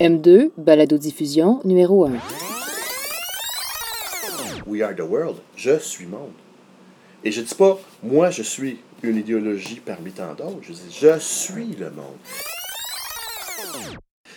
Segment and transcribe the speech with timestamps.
[0.00, 2.12] M2, balado-diffusion numéro 1.
[4.66, 5.36] We are the world.
[5.56, 6.32] Je suis monde.
[7.24, 10.58] Et je dis pas, moi, je suis une idéologie parmi tant d'autres.
[10.62, 12.16] Je dis, je suis le monde.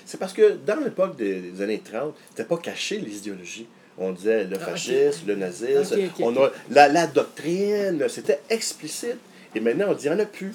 [0.05, 3.67] C'est parce que dans l'époque des, années 30, c'était pas caché les idéologies.
[3.97, 9.17] On disait le Ah, fascisme, le nazisme, on a la, la doctrine, c'était explicite.
[9.55, 10.53] Et maintenant, on dit, il n'y en a plus.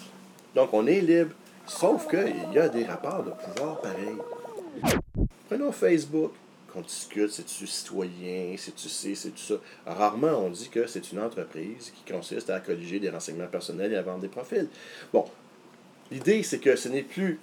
[0.54, 1.30] Donc, on est libre.
[1.66, 4.16] Sauf qu'il y a des rapports de pouvoir pareils.
[5.48, 6.32] Prenons Facebook,
[6.72, 9.54] qu'on discute, c'est-tu citoyen, c'est-tu ci, c'est tout ça?
[9.86, 13.96] Rarement, on dit que c'est une entreprise qui consiste à colliger des renseignements personnels et
[13.96, 14.68] à vendre des profils.
[15.12, 15.24] Bon,
[16.10, 17.40] l'idée, c'est que ce n'est plus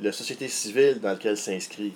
[0.00, 1.94] la société civile dans laquelle s'inscrit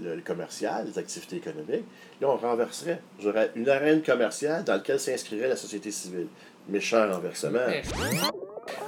[0.00, 1.84] le, le commercial, les activités économiques.
[2.20, 3.00] Là, on renverserait.
[3.20, 6.28] J'aurais une arène commerciale dans laquelle s'inscrirait la société civile.
[6.68, 7.58] Méchant renversement.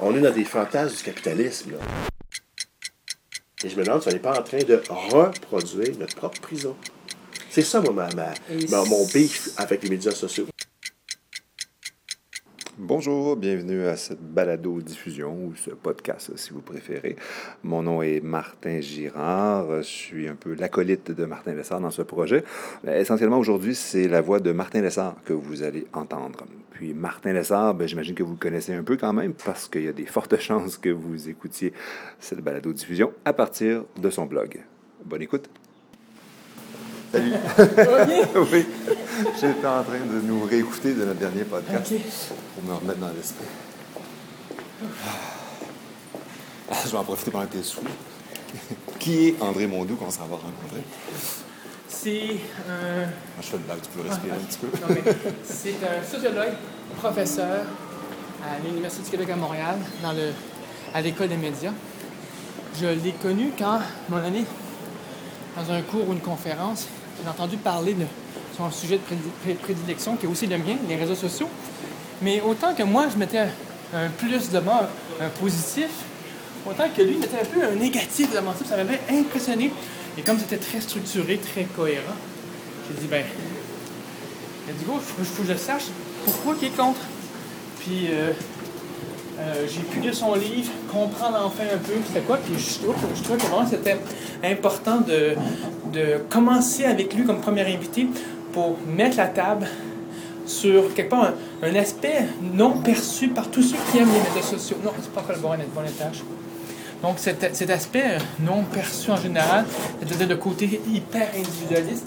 [0.00, 1.72] On est dans des fantasmes du capitalisme.
[1.72, 1.78] Là.
[3.64, 6.74] Et je me demande si on n'est pas en train de reproduire notre propre prison.
[7.50, 10.46] C'est ça, moi, ma, mon beef avec les médias sociaux.
[12.84, 17.14] Bonjour, bienvenue à cette balado-diffusion ou ce podcast, si vous préférez.
[17.62, 19.82] Mon nom est Martin Girard.
[19.82, 22.42] Je suis un peu l'acolyte de Martin Lessard dans ce projet.
[22.82, 26.44] Mais essentiellement, aujourd'hui, c'est la voix de Martin Lessard que vous allez entendre.
[26.72, 29.84] Puis Martin Lessard, ben, j'imagine que vous le connaissez un peu quand même parce qu'il
[29.84, 31.72] y a des fortes chances que vous écoutiez
[32.18, 34.58] cette balado-diffusion à partir de son blog.
[35.04, 35.48] Bonne écoute.
[37.12, 37.34] Salut.
[38.52, 38.66] oui,
[39.38, 41.92] j'étais en train de nous réécouter de notre dernier podcast
[42.54, 43.44] pour me remettre dans l'esprit.
[46.70, 47.82] Ah, je vais en profiter pendant que t'es sous.
[48.98, 50.82] Qui est André Mondou qu'on s'en va rencontrer?
[51.86, 52.30] C'est
[52.66, 54.68] un, Moi, je fais une blague, tu peux respirer un petit peu.
[54.80, 55.12] non, mais
[55.44, 56.54] c'est un sociologue,
[56.96, 57.66] professeur
[58.42, 60.30] à l'Université du Québec à Montréal, dans le,
[60.94, 61.72] à l'école des médias.
[62.80, 64.46] Je l'ai connu quand, mon année,
[65.56, 66.88] dans un cours ou une conférence,
[67.22, 68.04] j'ai entendu parler de
[68.56, 71.48] son sujet de prédi- pré- prédilection, qui est aussi le mien, les réseaux sociaux.
[72.20, 73.48] Mais autant que moi, je mettais un,
[73.94, 74.86] un plus de mort,
[75.20, 75.88] un positif,
[76.68, 79.72] autant que lui mettait un peu un négatif devant ça, ça m'avait impressionné.
[80.18, 82.14] Et comme c'était très structuré, très cohérent,
[82.88, 83.24] j'ai dit, ben,
[84.78, 85.84] dit, go, il faut, que je sache
[86.24, 87.00] pourquoi il est contre.
[87.80, 88.32] Puis euh,
[89.40, 93.22] euh, j'ai pu lire son livre, comprendre enfin un peu c'était quoi, puis je je
[93.22, 93.96] trouve que vraiment c'était
[94.44, 95.34] important de,
[95.92, 98.06] de commencer avec lui comme premier invité
[98.52, 99.66] pour mettre la table
[100.46, 101.32] sur quelque part
[101.62, 104.76] un, aspect non perçu par tous ceux qui aiment les médias sociaux.
[104.84, 106.22] Non, c'est pas le bon, bon étage.
[107.02, 109.64] Donc cet, aspect non perçu en général,
[110.00, 112.06] c'est-à-dire le côté hyper individualiste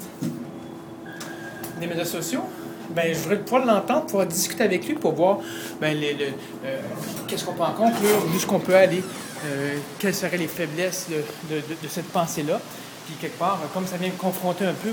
[1.79, 2.44] des médias sociaux,
[2.91, 5.40] ben, je voudrais pouvoir l'entendre, pouvoir discuter avec lui pour voir
[5.81, 6.79] ben, euh,
[7.28, 9.03] qu'est-ce qu'on peut en conclure, jusqu'où on peut aller,
[9.45, 11.07] euh, quelles seraient les faiblesses
[11.50, 12.62] de cette pensée-là.
[13.05, 14.89] Puis quelque part, comme ça vient me confronter un peu,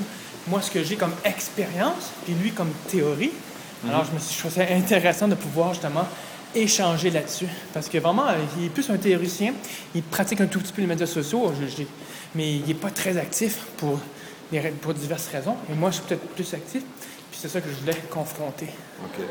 [0.48, 3.32] moi, ce que j'ai comme expérience, puis lui comme théorie,
[3.88, 6.06] alors je me suis ça intéressant de pouvoir justement
[6.54, 7.46] échanger là-dessus.
[7.72, 9.54] Parce que vraiment, euh, il est plus un théoricien,
[9.94, 11.86] il pratique un tout petit peu les médias sociaux, je- je-
[12.34, 13.98] mais il n'est pas très actif pour,
[14.82, 15.56] pour diverses raisons.
[15.70, 16.82] Et moi, je suis peut-être plus actif.
[17.30, 18.66] Puis c'est ça que je voulais confronter.
[19.04, 19.24] OK.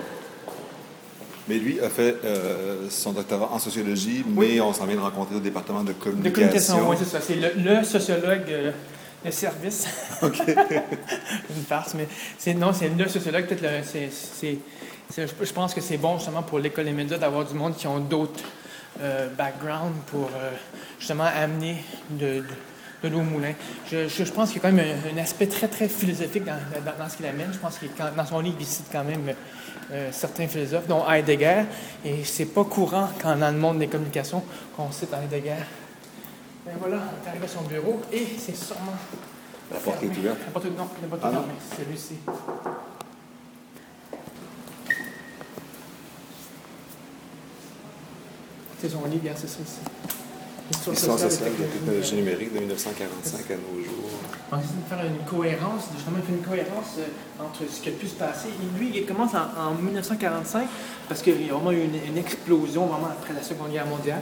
[1.48, 4.62] Mais lui a fait euh, son doctorat en sociologie, mais Oui.
[4.62, 6.76] on s'en vient de rencontrer au département de De communication.
[6.78, 7.20] communication, oui, c'est ça.
[7.22, 8.72] C'est le, le sociologue euh,
[9.26, 9.88] de service.
[10.22, 10.40] OK.
[10.48, 12.08] une farce, mais
[12.38, 13.46] c'est non, c'est le sociologue.
[13.48, 14.60] Peut-être le- c'est, c'est-
[15.10, 17.88] c'est- je, pense que c'est bon justement pour l'école des médias d'avoir du monde qui
[17.88, 18.40] ont d'autres
[19.02, 20.52] euh, backgrounds pour euh,
[21.00, 21.78] justement amener
[22.12, 22.44] de, de,
[23.04, 23.54] de l'eau au moulin.
[23.92, 26.44] Je, je, je pense qu'il y a quand même un, un aspect très très philosophique
[26.46, 26.54] dans,
[26.86, 27.52] dans, dans ce qu'il amène.
[27.52, 27.86] Je pense que
[28.16, 29.34] dans son livre, il cite quand même
[29.92, 31.64] euh, certains philosophes, dont Heidegger.
[32.06, 34.44] Et c'est pas courant quand dans le monde des communications
[34.76, 35.64] qu'on cite Heidegger.
[36.66, 38.94] Ben voilà, on est arrivé à son bureau et c'est sûrement.
[39.72, 40.38] La porte est ouverte.
[40.46, 41.44] La porte est non, la porte Ah non?
[41.48, 42.16] mais c'est celui-ci.
[48.80, 49.80] C'est son livre, c'est ça ici.
[50.72, 54.10] Histoire sociale de et technologie numérique de 1945 à nos jours.
[54.52, 58.08] On essaie de faire une cohérence, justement, une cohérence euh, entre ce qui a pu
[58.08, 58.48] se passer.
[58.50, 60.68] Et lui, il commence en, en 1945
[61.08, 64.22] parce qu'il y a vraiment eu une, une explosion vraiment après la Seconde Guerre mondiale.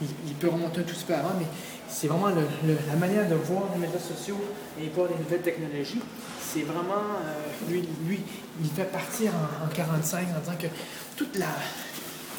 [0.00, 1.46] Il, il peut remonter un tout petit peu avant, mais
[1.88, 4.38] c'est vraiment le- le- la manière de voir les médias sociaux
[4.80, 6.00] et voir les nouvelles technologies.
[6.40, 8.20] C'est vraiment, euh, lui, lui,
[8.62, 10.68] il fait partir en, en 45 en disant que
[11.16, 11.46] toute la,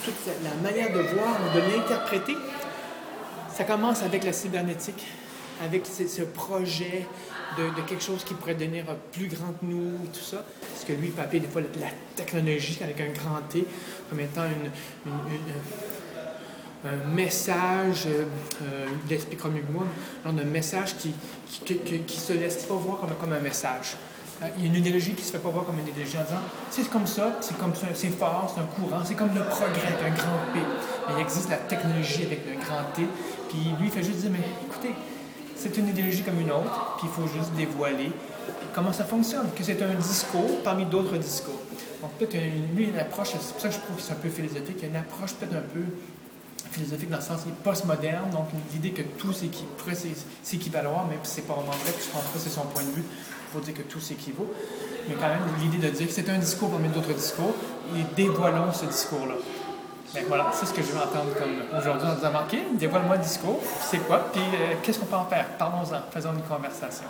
[0.06, 2.36] toute la, la manière de voir, de l'interpréter,
[3.60, 5.06] ça commence avec la cybernétique,
[5.62, 7.06] avec ce, projet
[7.58, 10.46] de, quelque chose qui pourrait devenir plus grand que nous tout ça.
[10.80, 13.66] Ce que lui appeler des fois la, technologie avec un grand T,
[14.10, 14.72] comme étant une,
[16.86, 18.24] un message, euh,
[18.64, 19.84] euh, il expliquera mieux que moi,
[20.24, 21.14] genre de message qui
[21.66, 23.98] qui, qui, se laisse pas voir comme, un message.
[24.42, 26.24] Euh, Il y a une idéologie qui se fait pas voir comme une idéologie en
[26.24, 29.44] disant c'est comme ça, c'est comme ça, c'est fort, c'est un courant, c'est comme le
[29.44, 30.60] progrès avec un grand P.
[31.10, 33.02] Mais il existe la technologie avec le grand T.
[33.50, 34.94] Puis lui, il fait juste dire mais écoutez,
[35.56, 38.12] c'est une idéologie comme une autre, puis il faut juste dévoiler
[38.74, 41.60] comment ça fonctionne, que c'est un discours parmi d'autres discours.
[42.02, 42.38] Donc peut-être
[42.76, 44.84] lui, une approche, c'est pour ça que je trouve que c'est un peu philosophique, il
[44.84, 45.82] y a une approche peut-être un peu
[46.72, 49.34] philosophique dans le sens postmoderne, donc l'idée que tout
[49.78, 52.84] pourrait s'é- s'équivaloir, mais c'est pas vraiment vrai, puis je pense pas c'est son point
[52.84, 53.04] de vue,
[53.52, 54.54] faut dire que tout s'équivaut.
[55.08, 57.54] Mais quand même, l'idée de dire que c'est un discours parmi d'autres discours,
[57.98, 59.34] et dévoilons ce discours-là.
[60.14, 63.22] Ben voilà, c'est ce que je vais entendre comme aujourd'hui en disant OK, dévoile-moi le
[63.22, 65.46] discours, c'est quoi, puis euh, qu'est-ce qu'on peut en faire?
[65.58, 67.06] Parlons-en, faisons une conversation.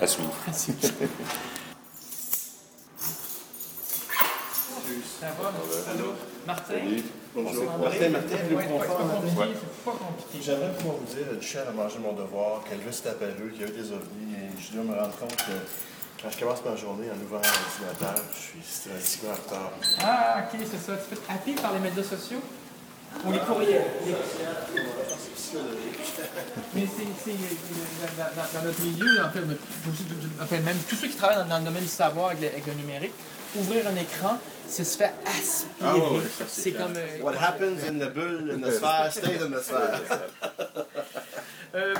[0.00, 0.32] À suivre.
[5.20, 5.48] Ça va,
[5.92, 6.14] Allô?
[6.46, 6.74] Martin?
[7.34, 7.64] Bonjour.
[7.64, 8.08] Ça va Martin?
[8.08, 8.98] Martin, le ouais, c'est pas confort.
[9.10, 10.38] compliqué, c'est pas compliqué.
[10.40, 13.64] J'aimerais pouvoir vous dire, du chien à manger mon devoir, qu'Elvis est apparu, qu'il y
[13.64, 15.52] a eu des ovnis, et je dois me rendre compte que
[16.22, 19.72] quand je commence ma journée en ouvrant l'ordinateur, je suis systématiquement en retard.
[20.00, 20.96] Ah, ok, c'est ça.
[20.96, 22.40] Tu peux te happer par les médias sociaux?
[23.24, 23.84] Ou les courriels?
[26.74, 27.34] Mais c'est euh,
[28.54, 29.40] dans, notre milieu, en fait,
[30.42, 32.48] en fait, même tous ceux qui travaillent dans, dans le domaine du savoir avec le,
[32.48, 33.12] avec le numérique,
[33.56, 34.38] ouvrir un écran,
[34.68, 35.70] c'est se faire aspirer.
[35.82, 36.92] Ah ouais, c'est comme.
[36.96, 40.00] euh, What happens in the bull, in the sphere, stays in the sphere.
[41.74, 41.94] Euh,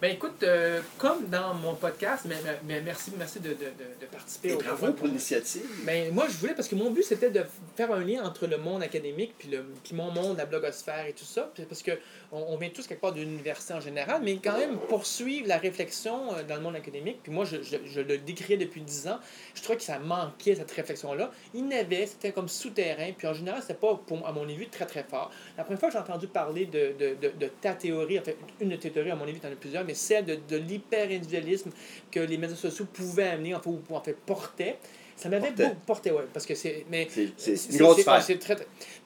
[0.00, 2.34] ben écoute, euh, comme dans mon podcast, mais,
[2.64, 5.62] mais- merci, merci de, de- de- de participer Et au bravo pour l'initiative.
[5.84, 7.44] Ben, moi, je voulais, parce que mon but, c'était de
[7.76, 11.12] faire un lien entre le monde académique puis, le, puis mon monde, la blogosphère et
[11.12, 11.50] tout ça.
[11.54, 11.92] Puis Parce que
[12.32, 16.34] on, vient tous quelque part d'une université en général, mais quand même poursuivre la réflexion
[16.34, 17.20] euh, dans le monde académique.
[17.22, 19.18] Puis moi, je, je, je le décriais depuis 10 ans.
[19.54, 21.30] Je trouvais que ça manquait, cette réflexion-là.
[21.54, 23.12] Il n'avait, c'était comme souterrain.
[23.16, 25.30] Puis en général, c'était pas, pour, à mon avis, très, très fort.
[25.56, 28.36] La première fois que j'ai entendu parler de, de, de, de ta théorie, en fait,
[28.60, 30.56] une de tes théories, à mon avis, tu en as plusieurs, mais celle de, de
[30.56, 31.70] l'hyper-individualisme
[32.10, 34.78] que les médias sociaux pouvaient amener, en fait, ou en fait, portaient.
[35.16, 36.84] Ça m'avait beaucoup porté, ouais, parce que c'est.
[36.90, 37.06] Mais
[37.36, 38.56] C'est une grosse c'est- très,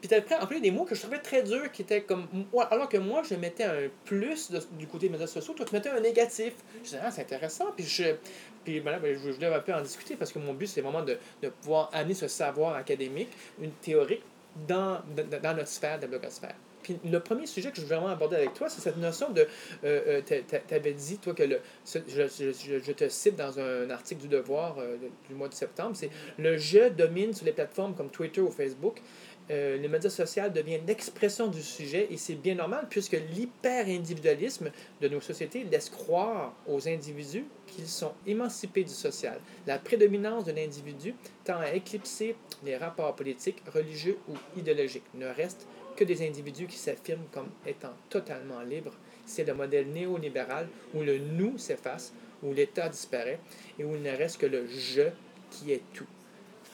[0.01, 2.27] Puis t'as pris en plus des mots que je trouvais très durs, qui étaient comme.
[2.71, 5.75] alors que moi, je mettais un plus de- du côté des médias sociaux, toi, tu
[5.75, 6.55] mettais un négatif.
[6.79, 7.67] Je disais, ah, c'est intéressant.
[7.77, 8.15] Puis je.
[8.65, 10.81] Puis ben là, ben, je voulais un peu en discuter parce que mon but, c'est
[10.81, 13.31] vraiment de, de pouvoir amener ce savoir académique,
[13.61, 14.23] une théorique,
[14.67, 16.55] dans, dans, dans notre sphère de la blogosphère.
[17.05, 19.47] Le premier sujet que je veux vraiment aborder avec toi, c'est cette notion de.
[19.85, 21.61] Euh, tu avais dit, toi, que le.
[21.87, 24.97] je, te cite dans un article du Devoir euh,
[25.29, 29.01] du mois de septembre, c'est le jeu domine sur les plateformes comme Twitter ou Facebook.
[29.49, 35.09] Euh, les médias sociaux deviennent l'expression du sujet et c'est bien normal puisque l'hyper-individualisme de
[35.09, 39.39] nos sociétés laisse croire aux individus qu'ils sont émancipés du social.
[39.67, 42.35] La prédominance de l'individu tend à éclipser
[42.65, 45.05] les rapports politiques, religieux ou idéologiques.
[45.15, 48.95] Ne reste que des individus qui s'affirment comme étant totalement libres.
[49.25, 52.13] C'est le modèle néolibéral où le nous s'efface,
[52.43, 53.41] où l'État disparaît
[53.79, 55.09] et où il ne reste que le je
[55.51, 56.07] qui est tout.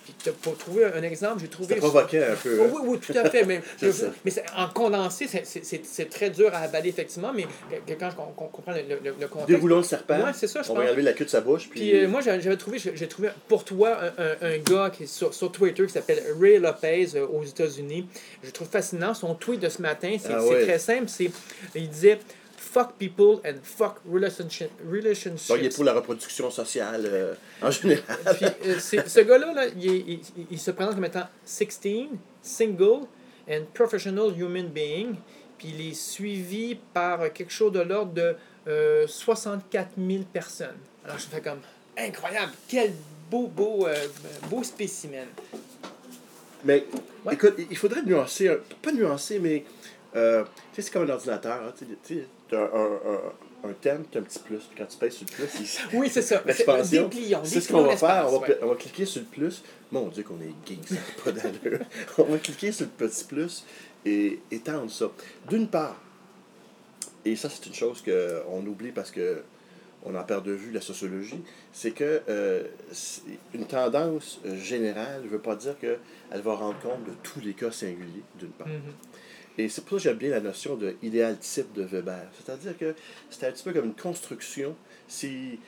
[0.05, 1.75] Puis pour trouver un exemple, j'ai trouvé...
[1.75, 2.61] Ça provoquait un peu.
[2.61, 2.67] Hein?
[2.73, 3.45] oui, oui, tout à fait.
[3.45, 3.89] Mais, Je
[4.25, 7.47] mais en condensé, c'est- très dur à avaler, effectivement, mais
[7.99, 9.49] quand je com- com- comprends le, le- le contexte.
[9.49, 10.19] Déroulons le serpent.
[10.25, 11.69] Ouais, c'est ça, je on va enlever la queue de sa bouche.
[11.71, 15.05] Puis, Puis euh, moi, j'avais trouvé, j'ai trouvé pour toi un, un- un gars qui
[15.05, 18.07] est sur, sur Twitter qui s'appelle Ray Lopez euh, aux États-Unis.
[18.43, 19.15] Je trouve fascinant.
[19.15, 20.65] Son tweet de ce matin, c'est Ah ouais.
[20.65, 21.07] très simple.
[21.75, 22.19] Il disait
[22.73, 25.49] Fuck people and fuck relationship, relationships.
[25.49, 28.19] donc, il est pour la reproduction sociale euh, en général.
[28.35, 32.07] Puis, euh, ce gars-là, là, il, il- il se présente comme étant 16,
[32.41, 33.07] single
[33.49, 35.17] and professional human being.
[35.59, 38.35] Puis il est suivi par quelque chose de l'ordre de
[38.69, 40.79] euh, 64 000 personnes.
[41.05, 41.61] Alors je fais comme
[41.99, 42.93] incroyable, quel
[43.31, 44.07] beau, beau, euh,
[44.49, 45.27] beau spécimen.
[46.65, 46.87] Mais
[47.25, 47.35] Ouais.
[47.35, 48.51] écoute, il faudrait nuancer,
[48.81, 49.65] pas nuancer, mais
[50.17, 51.61] euh, tu sais, c'est comme un ordinateur.
[51.63, 52.63] hein, tu sais, un,
[53.65, 54.63] un, un, thème, tu as un petit plus.
[54.77, 55.61] Quand tu pèses sur le plus,
[55.93, 56.43] il, Oui, c'est ça.
[56.47, 57.11] L'expansion.
[57.45, 58.27] C'est ce qu'on va faire.
[58.33, 59.63] On va, on va cliquer sur le plus.
[59.91, 61.81] Mon Dieu, qu'on est geek, ça n'a pas d'allure.
[62.19, 63.65] on va cliquer sur le petit plus
[64.05, 65.11] et étendre ça.
[65.49, 66.01] D'une part,
[67.25, 69.43] et ça, c'est une chose qu'on oublie parce que
[70.05, 71.41] on en perd de vue la sociologie,
[71.73, 72.65] c'est que euh,
[73.55, 77.55] une tendance euh, générale ne veut pas dire qu'elle va rendre compte de tous les
[77.55, 78.67] cas singuliers, d'une part.
[78.67, 78.93] Mhm.
[79.59, 82.27] Et c'est pour ça que j'aime bien la notion de idéal type de Weber.
[82.45, 82.95] C'est-à-dire que
[83.31, 84.75] c'est un petit peu comme une construction.
[85.09, 85.59] Si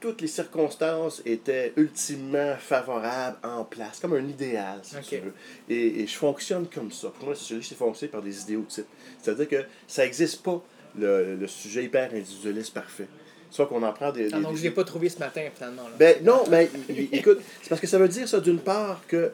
[0.00, 5.32] toutes les circonstances étaient ultimement favorables en place, comme un idéal, si tu veux.
[5.68, 7.08] Et, et je fonctionne comme ça.
[7.08, 8.86] Pour moi, la sociologie, c'est fonctionner par des idéotypes.
[9.20, 10.62] C'est-à-dire que ça n'existe pas,
[10.96, 13.08] le, le sujet hyper individualiste parfait.
[13.50, 14.28] Soit qu'on en prend des...
[14.32, 15.82] Ah, donc des- je l'ai pas trouvé ce matin, finalement.
[15.84, 15.94] là.
[15.98, 16.70] ben non, mais
[17.12, 19.32] écoute, c'est parce que ça veut dire ça d'une part que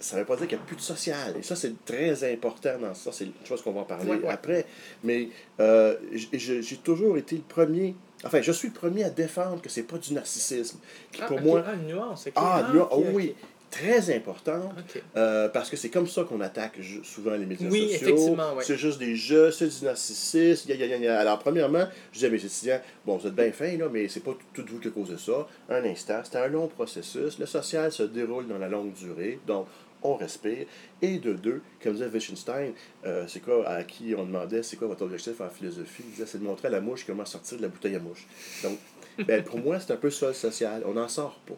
[0.00, 1.36] ça ne veut pas dire qu'il n'y a plus de social.
[1.38, 3.10] Et ça, c'est très important dans ça.
[3.12, 4.28] C'est une chose qu'on va en parler Ouais, ouais.
[4.28, 4.66] après.
[5.04, 5.28] Mais
[5.60, 5.96] euh,
[6.32, 7.94] j'ai toujours été le premier.
[8.24, 10.78] Enfin, je suis le premier à défendre que c'est pas du narcissisme.
[11.12, 11.44] Qui, Ah, pour ok.
[11.44, 12.28] moi, Ah, une nuance.
[12.34, 13.34] ah, Ah, ok, oh oui,
[13.70, 14.72] très important.
[14.78, 15.02] Ok.
[15.16, 18.08] Euh, parce que c'est comme ça qu'on attaque souvent les médias Oui, sociaux.
[18.08, 18.64] effectivement, ouais.
[18.64, 20.68] C'est juste des jeux, c'est du narcissisme.
[20.68, 21.18] gna, gna, gna, gna.
[21.20, 24.20] Alors, premièrement, je disais à mes étudiants, bon, vous êtes bien fins, là, mais c'est
[24.20, 25.46] pas tout tout vous qui a causé ça.
[25.68, 27.38] Un instant, c'est un long processus.
[27.38, 29.38] Le social se déroule dans la longue durée.
[29.46, 29.66] Donc,
[30.02, 30.66] on respire.
[31.02, 32.72] Et de deux, comme disait Wittgenstein,
[33.04, 36.02] euh, c'est quoi, à qui on demandait, c'est quoi votre objectif en philosophie?
[36.06, 38.26] Il disait, c'est de montrer à la mouche comment sortir de la bouteille à mouche.
[38.62, 38.78] Donc,
[39.26, 40.82] ben, pour moi, c'est un peu ça le social.
[40.86, 41.54] On n'en sort pas.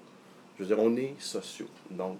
[0.56, 1.68] Je veux dire, on est sociaux.
[1.90, 2.18] Donc,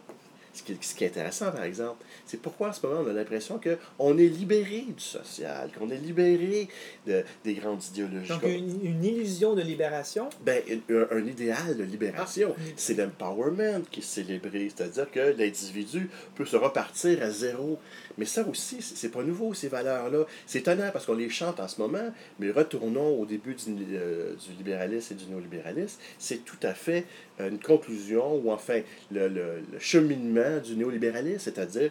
[0.59, 3.13] ce qui, ce qui est intéressant, par exemple, c'est pourquoi en ce moment on a
[3.13, 6.69] l'impression qu'on est libéré du social, qu'on est libéré
[7.07, 8.29] de, des grandes idéologies.
[8.29, 10.29] Donc, une, une illusion de libération?
[10.45, 16.11] ben, un, un idéal de libération, Ah, c'est l'empowerment qui est célébré, c'est-à-dire que l'individu
[16.35, 17.79] peut se repartir à zéro.
[18.19, 20.25] Mais ça aussi, c'est pas nouveau, ces valeurs-là.
[20.47, 24.35] C'est étonnant parce qu'on les chante en ce moment, mais retournons au début du, euh,
[24.35, 25.99] du libéralisme et du néolibéralisme.
[26.19, 27.07] C'est tout à fait
[27.39, 31.91] une conclusion, ou enfin le, le- le cheminement du néolibéralisme, c'est-à-dire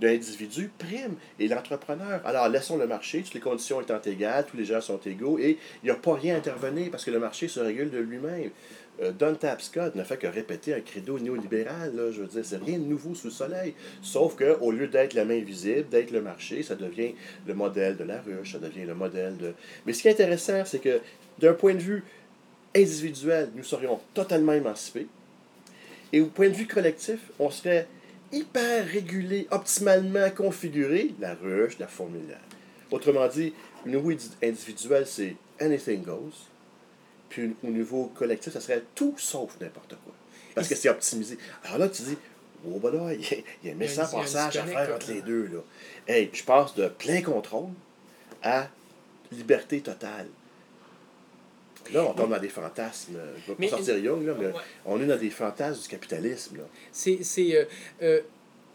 [0.00, 2.20] l'individu prime et l'entrepreneur.
[2.24, 5.56] Alors, laissons le marché, toutes les conditions étant égales, tous les gens sont égaux et
[5.82, 8.50] il n'y a pas rien à intervenir parce que le marché se régule de lui-même.
[9.02, 12.62] Euh, Don Tapscott ne fait que répéter un credo néolibéral, là, je veux dire, c'est
[12.62, 13.74] rien de nouveau sous le soleil.
[14.02, 17.14] Sauf que au lieu d'être la main visible, d'être le marché, ça devient
[17.46, 19.52] le modèle de la ruche, ça devient le modèle de...
[19.84, 21.00] Mais ce qui est intéressant, c'est que
[21.40, 22.04] d'un point de vue
[22.76, 25.08] individuel, nous serions totalement émancipés.
[26.12, 27.88] Et au point de vue collectif, on serait
[28.30, 32.40] hyper régulé, optimalement configuré, la ruche, la formulaire.
[32.92, 33.52] Autrement dit,
[33.84, 36.48] au niveau indi- individuel, c'est anything goes.
[37.34, 40.12] Puis au niveau collectif, ça serait tout sauf n'importe quoi.
[40.54, 41.36] Parce que c'est optimisé.
[41.64, 42.16] Alors là, tu dis,
[42.64, 43.20] oh ben là, il
[43.64, 45.46] y y a un méchant il y a un passage à faire entre les deux.
[45.52, 45.58] Là.
[46.06, 47.70] Hey, je passe de plein contrôle
[48.40, 48.68] à
[49.32, 50.28] liberté totale.
[51.92, 53.18] Là, on tombe dans des fantasmes.
[53.42, 54.52] Je vais Mais- pas sortir Young, là, mais Ouais.
[54.86, 56.60] on est dans des fantasmes du capitalisme.
[56.92, 57.18] C'est.
[57.56, 57.64] euh,
[58.02, 58.20] euh,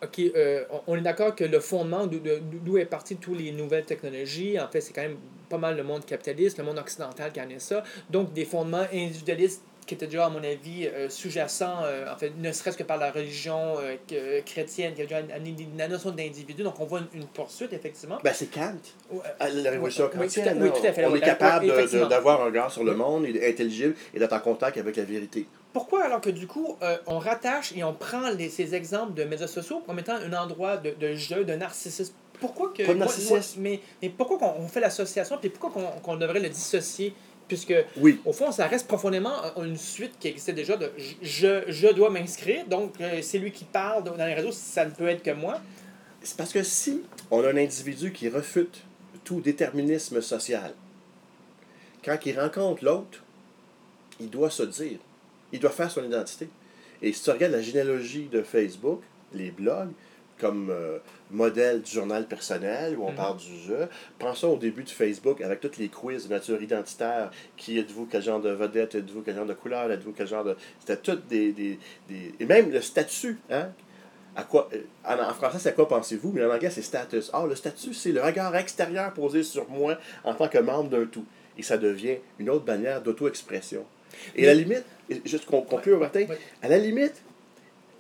[0.04, 3.52] OK, euh, on- est d'accord que le fondement d'où de- d'où est parti toutes les
[3.52, 5.18] nouvelles technologies, en fait, c'est quand même
[5.50, 7.84] pas mal le monde capitaliste, le monde occidental qui en est ça.
[8.10, 12.32] Donc, des fondements individualistes qui étaient déjà, à mon avis, euh, sous-jacents, euh, en fait,
[12.38, 13.96] ne serait-ce que par la religion euh,
[14.46, 15.22] chrétienne, qui a déjà
[15.78, 16.62] la notion d'individu.
[16.62, 18.20] Donc, on voit une, une poursuite, effectivement.
[18.24, 18.76] Ben, c'est Kant.
[19.10, 19.22] Ouais.
[19.40, 21.66] À La révolution Oui, oui, tout à- oui, tout à fait, on est capable
[22.08, 25.48] d'avoir un regard sur le monde, intelligible et d'être en contact avec la vérité.
[25.74, 29.24] Pourquoi alors que du coup, euh, on rattache et on prend les, ces exemples de
[29.24, 32.14] médias sociaux comme étant un endroit de, de jeu, de narcissisme?
[32.40, 32.84] Pourquoi que.
[32.84, 33.34] Pas de moi- narcissisme.
[33.36, 37.14] moi- mais, mais pourquoi qu'on on fait l'association, puis pourquoi qu'on devrait le dissocier?
[37.48, 41.64] Puisque, Oui, au fond, ça reste profondément une suite qui existait déjà de je- je,
[41.72, 45.08] je dois m'inscrire, donc euh, c'est lui qui parle dans les réseaux, ça ne peut
[45.08, 45.60] être que moi.
[46.22, 48.84] c'est parce que si on a un individu qui refute
[49.24, 50.74] tout déterminisme social,
[52.06, 53.24] quand il rencontre l'autre,
[54.20, 55.00] il doit se dire,
[55.52, 56.50] il doit faire son identité.
[57.02, 59.02] Et si tu regardes la généalogie de Facebook,
[59.34, 59.92] les blogs,
[60.40, 60.98] comme euh,
[61.32, 63.16] modèle du journal personnel où on Mhm.
[63.18, 63.88] parle du jeu.
[64.18, 67.30] Pensons au début de Facebook avec tous les quiz de nature identitaire.
[67.58, 70.56] Qui êtes-vous, quel genre de vedette, êtes-vous, quel genre de couleur, êtes-vous, quel genre de...
[70.80, 71.78] C'était tout des, des,
[72.08, 72.34] des...
[72.40, 73.70] Et même le statut, hein?
[74.36, 77.30] À quoi, euh, en, en français, c'est à quoi pensez-vous, mais en anglais, c'est status.
[77.34, 81.06] Ah, le statut, c'est le regard extérieur posé sur moi en tant que membre d'un
[81.06, 81.26] tout.
[81.58, 83.84] Et ça devient une autre manière d'auto-expression.
[84.36, 84.86] Et à la limite,
[85.26, 86.38] juste qu'on conclure, Martin, ouais.
[86.62, 87.22] à la limite,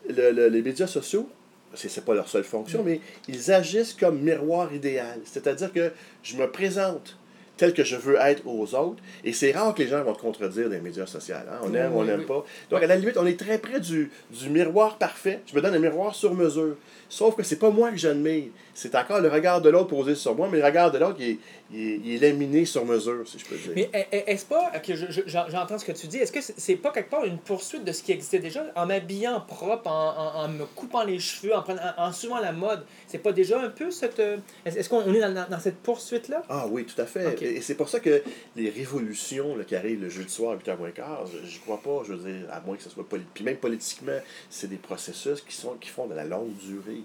[0.07, 1.27] le- le- les médias sociaux,
[1.75, 5.19] c'est c'est pas leur seule fonction, mais ils agissent comme miroir idéal.
[5.25, 5.91] C'est-à-dire que
[6.23, 7.17] je me présente
[7.57, 10.21] tel que je veux être aux autres, et c'est rare que les gens vont te
[10.21, 11.35] contredire dans les médias sociaux.
[11.35, 11.59] hein.
[11.61, 12.25] On aime, Oui, on n'aime oui.
[12.25, 12.45] pas.
[12.69, 15.41] Donc, à la limite, on est très près du, du miroir parfait.
[15.45, 16.77] Je me donne un miroir sur mesure.
[17.09, 18.45] Sauf que c'est pas moi que j'admire.
[18.73, 21.31] C'est encore le regard de l'autre posé sur moi, mais le regard de l'autre, il
[21.31, 21.37] est,
[21.71, 23.71] il, est, il est laminé sur mesure, si je peux dire.
[23.75, 26.31] Mais est- est- est-ce pas, ok, je- je- j'en- j'entends ce que tu dis, est-ce
[26.31, 29.87] que c'est- pas quelque part une poursuite de ce qui existait déjà en m'habillant propre,
[29.89, 32.83] en, en, en me coupant les cheveux, en, prenant, en, en suivant la mode?
[33.07, 34.19] C'est pas déjà un peu cette.
[34.19, 36.43] euh, Est-ce qu'on est dans, dans- cette poursuite-là?
[36.49, 37.41] Ah oui, tout à fait.
[37.43, 38.21] Et c'est pour ça que
[38.55, 42.03] les révolutions là, qui arrivent le jeudi soir à 8h moins quart, je crois pas,
[42.07, 43.31] je veux dire, à moins que ce soit politique.
[43.33, 44.17] Puis même politiquement,
[44.49, 47.01] c'est des processus qui, sont, qui font de la longue durée.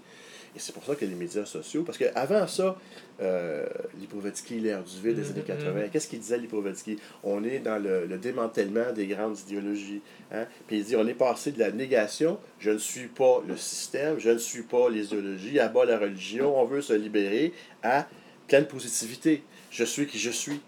[0.55, 2.77] Et c'est pour ça que les médias sociaux, parce qu'avant ça,
[3.21, 3.65] euh,
[3.99, 6.97] Lipovetsky, l'ère du vide des Mhm, années 80, qu'est-ce qu'il disait Lipovetsky?
[7.23, 10.01] On est dans le, le démantèlement des grandes idéologies.
[10.31, 10.45] Hein?
[10.67, 14.17] Puis il dit on est passé de la négation, je ne suis pas le système,
[14.17, 17.51] je ne suis pas les idéologies, à bas la religion, on veut se libérer,
[17.83, 18.07] à
[18.47, 19.43] pleine positivité.
[19.71, 20.61] Je suis qui je suis.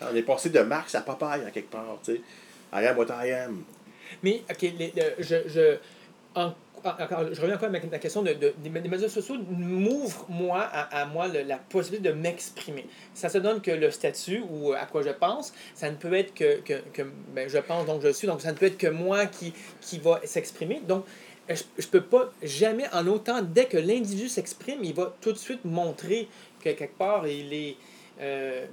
[0.00, 2.20] On est passé de Marx à Popeye, en quelque part, tu sais.
[2.72, 3.62] I am what I am.
[4.22, 5.76] Mais, ok, les- le- je, je,
[6.34, 6.54] en-
[6.84, 11.02] je reviens encore à ma, ma question de, de- des médias sociaux m'ouvrent, moi, à,
[11.02, 12.86] à moi, la possibilité de m'exprimer.
[13.14, 16.34] Ça se donne que le statut ou à quoi je pense, ça ne peut être
[16.34, 17.02] que, que, que
[17.34, 19.98] ben, je pense, donc je suis, donc ça ne peut être que moi qui, qui
[19.98, 20.80] va s'exprimer.
[20.86, 21.04] Donc,
[21.48, 25.38] je ne peux pas jamais, en autant, dès que l'individu s'exprime, il va tout de
[25.38, 26.28] suite montrer
[26.62, 27.76] que quelque part, il est...
[28.20, 28.66] Euh,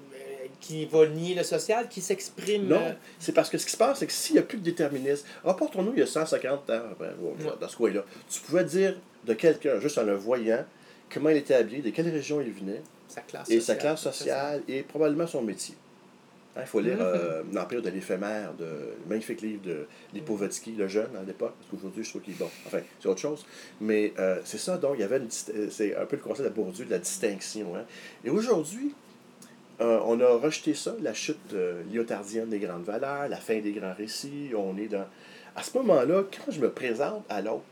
[0.59, 2.67] qui va nier le social, qui s'exprime...
[2.67, 4.57] Non, euh, c'est parce que ce qui se passe, c'est que s'il n'y a plus
[4.57, 7.51] de déterminisme, rapportons-nous il y a 150 ans, ben, Ouais.
[7.59, 10.65] dans ce coin-là, tu pouvais dire de quelqu'un, juste en le voyant,
[11.13, 13.77] comment il était habillé, de quelle région il venait, sa classe et sa sociale.
[13.79, 15.75] classe sociale, et probablement son métier.
[16.55, 17.01] Hein, Il faut lire Mhm.
[17.01, 21.69] euh, L'Empire de l'éphémère, de, le magnifique livre de Lipovetsky, le jeune à l'époque, parce
[21.71, 22.49] qu'aujourd'hui je trouve qu'il est bon.
[22.65, 23.45] Enfin, c'est autre chose.
[23.79, 25.29] Mais euh, c'est ça, donc il y avait une.
[25.29, 27.75] C'est un peu le concept de Bourdieu, de la distinction.
[27.75, 27.85] hein.
[28.25, 28.93] Et aujourd'hui,
[29.81, 33.71] euh, on a rejeté ça, la chute euh, lyotardienne des grandes valeurs, la fin des
[33.71, 34.51] grands récits.
[34.55, 35.05] On est dans.
[35.55, 37.63] À ce moment-là, quand je me présente à l'autre,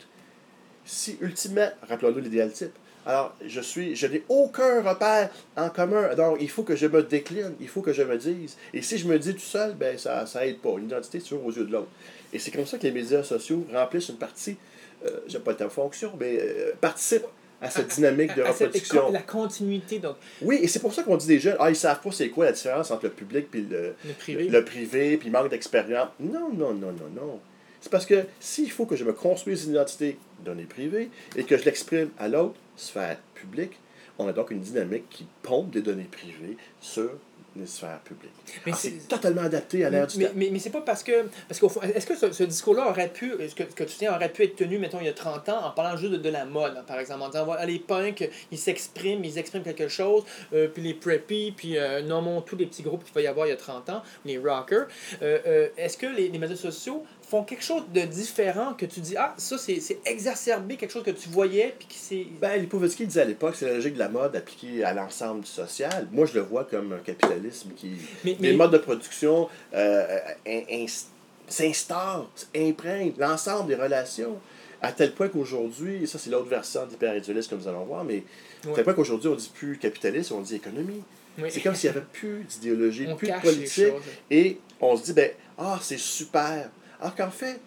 [0.86, 2.72] si ultimement, rappelons-nous l'idéal type,
[3.06, 7.04] alors je suis, je n'ai aucun repère en commun, donc il faut que je me
[7.04, 8.58] décline, il faut que je me dise.
[8.74, 10.78] Et si je me dis tout seul, ben ça ça aide pas.
[10.78, 11.90] L'identité, c'est toujours aux yeux de l'autre.
[12.34, 14.58] Et c'est comme ça que les médias sociaux remplissent une partie,
[15.06, 17.28] euh, j'aime pas le terme fonction, mais euh, participent
[17.62, 19.12] à cette dynamique de reproduction.
[19.12, 22.02] la continuité, donc, Oui, et c'est pour ça qu'on dit des jeunes, ah, ils savent
[22.02, 24.48] pas c'est quoi la différence entre le public et le, le privé.
[24.48, 26.10] le privé, puis manque d'expérience.
[26.20, 27.40] Non, non, non, non, non.
[27.82, 31.58] C'est parce que s'il faut que je me construise une identité donnée privée et que
[31.58, 33.80] je l'exprime à l'autre sphère publique,
[34.20, 37.12] on a donc une dynamique qui pompe des données privées sur
[37.60, 38.32] les sphères publiques.
[38.66, 40.32] Mais c'est- totalement adapté à l'ère du mais, temps.
[40.36, 41.28] mais, mais c'est pas parce que.
[41.48, 43.34] Parce qu'au fond, est-ce que ce, ce discours-là aurait pu.
[43.42, 45.66] Est-ce que, que tu tiens aurait pu être tenu, mettons, il y a 30 ans,
[45.66, 48.30] en parlant juste de, de la mode, hein, par exemple, en disant, voilà, les punks,
[48.52, 50.24] ils s'expriment, ils expriment quelque chose,
[50.54, 53.48] euh, puis les preppy, puis euh, nommons tous les petits groupes qu'il va y avoir
[53.48, 54.88] il y a 30 ans, les rockers.
[55.22, 59.01] Euh, euh, est-ce que les, les médias sociaux font quelque chose de différent que tu
[59.01, 62.25] dis, ah, ça, c'est c'est exacerbé, quelque chose que tu voyais, puis qui c'est.
[62.39, 65.50] Ben, Lipovetsky disait à l'époque, c'est la logique de la mode appliquée à l'ensemble du
[65.50, 66.07] social.
[66.12, 67.91] Moi, je le vois comme un capitalisme qui.
[68.24, 70.05] Mais, Des modes de production euh,
[70.48, 71.05] in- ins-
[71.48, 74.38] s'instaurent, imprègnent l'ensemble des relations.
[74.82, 78.04] À tel point qu'aujourd'hui, et ça c'est l'autre versant de l'hyper-individualisme que nous allons voir,
[78.04, 78.23] mais
[78.63, 78.73] à Ouais.
[78.75, 81.02] tel point qu'aujourd'hui on dit plus capitalisme, on dit économie.
[81.39, 81.49] Oui.
[81.52, 83.93] C'est comme s'il n'y avait plus d'idéologie, plus de les politique,
[84.30, 86.69] et on se dit, ben, ah, c'est super.
[86.99, 87.60] Alors qu'en fait,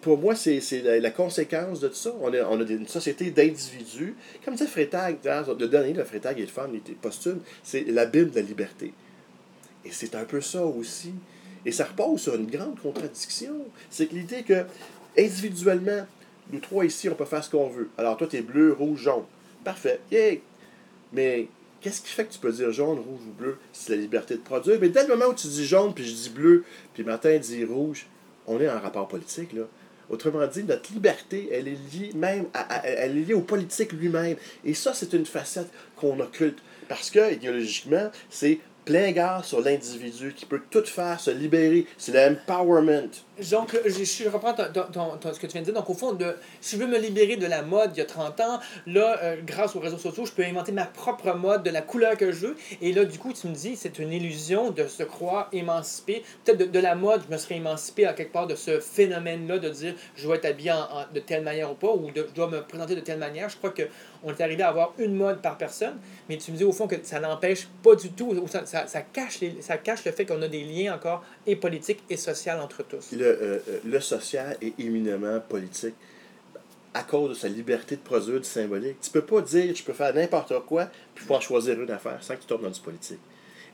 [0.00, 2.14] pour moi, c'est la, conséquence de tout ça.
[2.20, 4.14] On a, on a une société d'individus.
[4.44, 8.30] Comme disait Freytag, le dernier, le Freytag et le femme, il était posthume, c'est l'abîme
[8.30, 8.92] de la liberté.
[9.84, 11.14] Et c'est un peu ça aussi.
[11.64, 13.54] Et ça repose sur une grande contradiction.
[13.90, 14.64] C'est que l'idée que,
[15.18, 16.06] individuellement,
[16.52, 17.90] nous trois ici, on peut faire ce qu'on veut.
[17.98, 19.24] Alors toi, tu es bleu, rouge, jaune.
[19.62, 20.00] Parfait.
[20.10, 20.42] Yay!
[21.12, 21.48] Mais
[21.80, 23.58] qu'est-ce qui fait que tu peux dire jaune, rouge ou bleu?
[23.72, 24.78] C'est la liberté de produire?
[24.80, 26.64] Mais dès le moment où tu dis jaune, puis je dis bleu,
[26.94, 28.06] puis Martin dit rouge,
[28.46, 29.62] on est en rapport politique, là.
[30.08, 34.36] Autrement dit, notre liberté, elle est liée même à, elle est liée au politique lui-même.
[34.64, 36.58] Et ça, c'est une facette qu'on occulte.
[36.88, 41.86] Parce que, idéologiquement, c'est plein gare sur l'individu qui peut tout faire, se libérer.
[41.96, 43.10] C'est l'empowerment.
[43.50, 45.74] Donc, je, je reprends ton- ton- ton- ce que tu viens de dire.
[45.74, 48.04] Donc, au fond, de, si je veux me libérer de la mode il y a
[48.06, 51.70] 30 ans, là, euh, grâce aux réseaux sociaux, je peux inventer ma propre mode de
[51.70, 52.56] la couleur que je veux.
[52.82, 56.22] Et là, du coup, tu me dis, c'est une illusion de se croire émancipé.
[56.44, 59.58] Peut-être de, de la mode, je me serais émancipé à quelque part de ce phénomène-là
[59.58, 62.48] de dire, je dois être habillé en- de telle manière ou pas, ou je dois
[62.48, 63.48] me présenter de telle manière.
[63.48, 65.96] Je crois qu'on est arrivé à avoir une mode par personne,
[66.28, 68.86] mais tu me dis, au fond, que ça n'empêche pas du tout, ou ça, ça,
[68.86, 72.52] ça cache ça cache le fait qu'on a des liens encore et politiques et sociaux
[72.62, 73.12] entre tous.
[73.12, 75.94] Le, euh, euh, le social est éminemment politique
[76.94, 79.00] à cause de sa liberté de produire du symbolique.
[79.00, 82.34] Tu peux pas dire je peux faire n'importe quoi puis pouvoir choisir une affaire sans
[82.34, 83.20] que tu tombes dans du politique.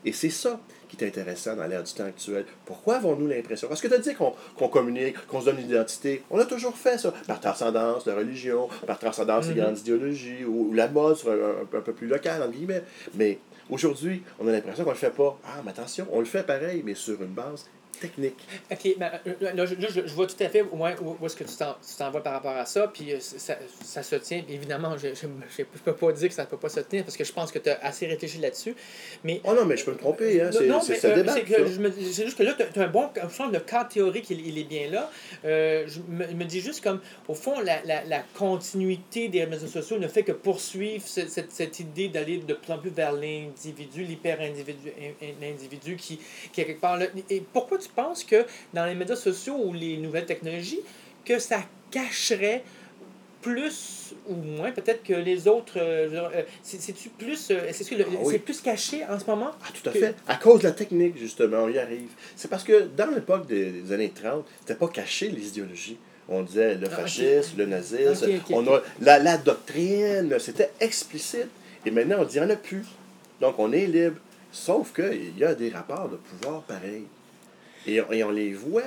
[0.05, 2.45] Et c'est ça qui est intéressant dans l'ère du temps actuel.
[2.65, 3.67] Pourquoi avons-nous l'impression?
[3.67, 6.21] Parce que tu as dit qu'on qu'on communique, qu'on se donne une identité.
[6.29, 7.11] On a toujours fait ça.
[7.25, 9.61] Par transcendance, la religion, par transcendance, les Mhm.
[9.61, 12.83] grandes idéologies, ou, ou la mode un, un- un peu plus local, entre guillemets.
[13.15, 15.39] Mais aujourd'hui, on a l'impression qu'on le fait pas.
[15.45, 17.65] Ah, mais attention, on le fait pareil, mais sur une base
[17.99, 18.37] technique.
[18.71, 21.35] OK, ben, euh, là, je, je, je vois tout à fait moins où, où est-ce
[21.35, 24.15] que tu t'en, tu t'en vas par rapport à ça, puis euh, ça, ça se
[24.17, 24.43] tient.
[24.49, 27.23] Évidemment, je ne peux pas dire que ça ne peut pas se tenir parce que
[27.23, 28.75] je pense que tu as assez réfléchi là-dessus.
[29.23, 30.49] Mais Oh non, mais je peux me tromper, hein.
[30.51, 31.33] C'est mais, ça euh, débat.
[31.33, 33.09] c'est juste que là, tu as, un bon.
[33.51, 35.09] Le cadre théorique, il, il est bien là.
[35.45, 39.67] Euh, je me, me dis juste comme, au fond, la, la, la continuité des réseaux
[39.67, 43.11] sociaux ne fait que poursuivre ce- cette, cette idée d'aller de plus en plus vers
[43.13, 46.19] l'individu, l'hyper-individu, qui,
[46.51, 47.05] qui est quelque part là.
[47.29, 50.79] Et pourquoi tu penses que dans les médias sociaux ou les nouvelles technologies,
[51.25, 51.59] que ça
[51.91, 52.63] cacherait
[53.41, 58.33] plus ou moins peut-être que les autres euh, euh, c'est c'est-tu plus euh, Ah oui.
[58.33, 60.15] c'est plus caché en ce moment Ah, tout à que- fait.
[60.27, 62.09] À cause de la technique, justement, on y arrive.
[62.35, 65.97] C'est parce que dans l'époque des, des années 30, c'était pas caché les idéologies.
[66.27, 67.01] On disait le Ah, ok.
[67.01, 68.27] fascisme, le nazisme.
[68.51, 71.47] On a, la, la doctrine, c'était explicite.
[71.85, 72.85] Et maintenant, on dit, en a plus.
[73.39, 74.17] Donc, on est libre.
[74.51, 77.03] Sauf qu'il y a des rapports de pouvoir pareils.
[77.87, 78.83] Et, on- et on les voit.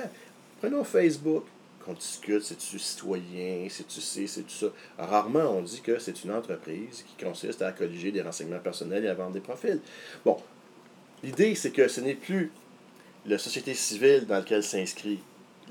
[0.59, 1.43] Prenons Facebook,
[1.83, 4.67] qu'on discute, c'est-tu citoyen, c'est-tu ci, c'est-tu ça.
[4.99, 9.07] Rarement, on dit que c'est une entreprise qui consiste à colliger des renseignements personnels et
[9.09, 9.79] à vendre des profils.
[10.23, 10.37] Bon,
[11.23, 12.51] l'idée, c'est que ce n'est plus
[13.25, 15.19] la société civile dans laquelle s'inscrit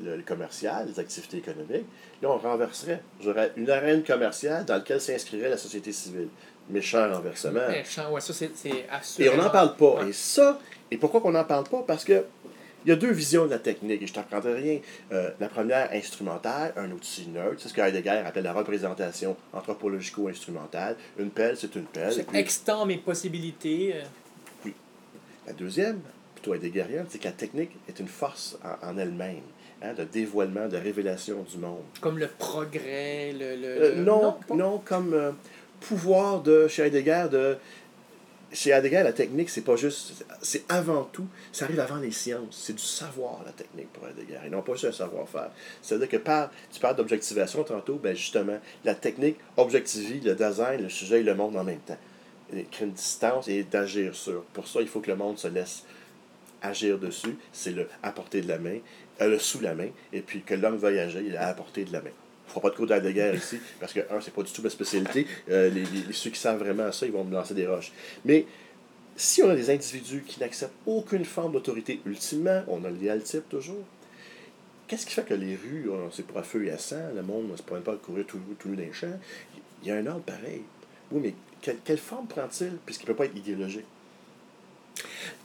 [0.02, 1.86] le, le commercial, les activités économiques.
[2.22, 3.02] Là, on renverserait.
[3.22, 6.28] J'aurais une arène commerciale dans laquelle s'inscrirait la société civile.
[6.68, 7.68] Méchant renversement.
[7.68, 10.02] Méchant, ouais, ça c'est c'est Et on n'en parle pas.
[10.02, 10.10] Ouais.
[10.10, 10.58] Et ça,
[10.90, 11.82] et pourquoi qu'on n'en parle pas?
[11.86, 12.24] Parce que
[12.84, 14.78] il y a deux visions de la technique, et je t'apprendrai rien.
[15.12, 17.56] Euh, la première, instrumentale, un outil neutre.
[17.58, 20.96] C'est ce que Heidegger appelle la représentation anthropologico-instrumentale.
[21.18, 22.12] Une pelle, c'est une pelle.
[22.12, 23.94] C'est puis- extend mes possibilités.
[23.96, 24.70] euh,
[25.46, 26.00] La deuxième,
[26.34, 29.40] plutôt heideggerienne, c'est que la technique est une force en, en elle-même,
[29.82, 31.82] hein, de dévoilement, de révélation du monde.
[32.00, 33.56] comme le progrès, le.
[33.56, 35.32] le- Euh, le- non, pas- non, comme euh,
[35.80, 37.56] pouvoir de chez Heidegger de
[38.52, 42.62] chez Heidegger la technique c'est pas juste c'est avant tout ça arrive avant les sciences.
[42.64, 45.50] C'est du savoir la technique pour Heidegger et non pas juste un savoir-faire.
[45.82, 50.34] C'est à dire que par tu parles d'objectivation tantôt ben justement la technique objectivise le
[50.34, 51.98] design le sujet et le monde en même temps.
[52.52, 54.42] Il crée une distance et d'agir sur.
[54.46, 55.84] Pour ça il faut que le monde se laisse
[56.62, 57.36] agir dessus.
[57.52, 58.78] C'est le à portée de la main
[59.20, 61.84] euh, le sous la main et puis que l'homme veuille agir il est à portée
[61.84, 62.10] de la main
[62.50, 64.70] ne fera pas de cours d'Heidegger ici, parce que, un, c'est pas du tout ma
[64.70, 65.26] spécialité.
[65.48, 67.92] Euh, les, ceux qui savent vraiment ça, ils vont me lancer des roches.
[68.24, 68.46] Mais
[69.16, 73.48] si on a des individus qui n'acceptent aucune forme d'autorité, ultimement, on a l'idéal type
[73.48, 73.84] toujours.
[74.88, 77.50] Qu'est-ce qui fait que les rues, c'est pour à feu et à sang, le monde
[77.50, 79.18] ne se promène pas à courir tout, tout nu dans les champs?
[79.82, 80.62] Il y a un ordre pareil.
[81.12, 83.86] Oui, mais quelle, quelle forme prend-il, puisqu'il ne peut pas être idéologique?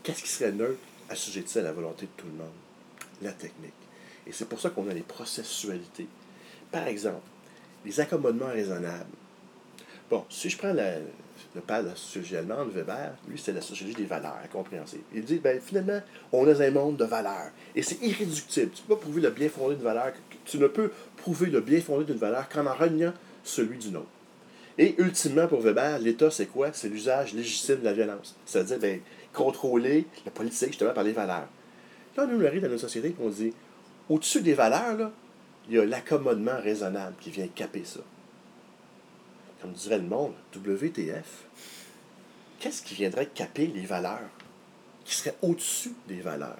[0.01, 2.53] Qu'est-ce qui serait neutre, assujetti à la volonté de tout le monde?
[3.21, 3.73] La technique.
[4.27, 6.07] Et c'est pour ça qu'on a les processualités.
[6.75, 7.21] Par exemple,
[7.85, 9.05] les accommodements raisonnables.
[10.09, 13.95] Bon, si je prends le père de la sociologie allemande, Weber, lui, c'est la sociologie
[13.95, 15.05] des valeurs incompréhensibles.
[15.13, 16.01] Il dit, ben, finalement,
[16.33, 17.51] on est un monde de valeurs.
[17.77, 18.71] Et c'est irréductible.
[18.71, 20.11] Tu ne peux pas prouver le bien fondé d'une valeur.
[20.43, 23.13] Tu ne peux prouver le bien fondé d'une valeur qu'en en reniant
[23.45, 24.09] celui d'une autre.
[24.77, 26.73] Et ultimement, pour Weber, l'État, c'est quoi?
[26.73, 28.35] C'est l'usage légitime de la violence.
[28.45, 28.99] C'est-à-dire, ben,
[29.31, 31.47] contrôler la politique, justement, par les valeurs.
[32.17, 33.53] Là, nous, on arrive dans une société et on dit,
[34.09, 35.13] au-dessus des valeurs, là,
[35.67, 38.01] il y a l'accommodement raisonnable qui vient caper ça.
[39.61, 41.45] Comme dirait le monde, WTF.
[42.59, 44.29] Qu'est-ce qui viendrait caper les valeurs?
[45.05, 46.57] Qui serait au-dessus des valeurs?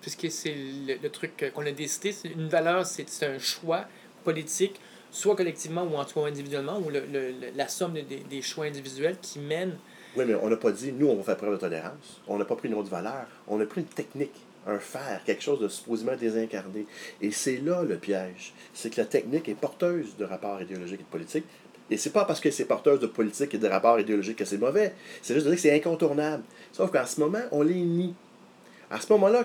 [0.00, 3.86] Puisque c'est le, le truc qu'on a décidé, c'est une valeur, c'est un choix
[4.22, 8.42] politique, soit collectivement ou en tout cas individuellement, ou le, le- la somme des, des
[8.42, 9.76] choix individuels qui mènent.
[10.16, 12.20] Oui, mais on n'a pas dit, nous, on va faire preuve de tolérance.
[12.28, 13.26] On n'a pas pris une autre valeur.
[13.48, 14.34] On a pris une technique,
[14.66, 16.86] un faire, quelque chose de supposément désincarné.
[17.20, 18.52] Et c'est là le piège.
[18.72, 21.44] C'est que la technique est porteuse de rapports idéologiques et de politiques.
[21.90, 24.58] Et c'est pas parce que c'est porteuse de politique et de rapports idéologiques que c'est
[24.58, 24.94] mauvais.
[25.20, 26.42] C'est juste de dire que c'est incontournable.
[26.72, 28.14] Sauf qu'en ce moment, on les nie.
[28.90, 29.44] À ce moment-là,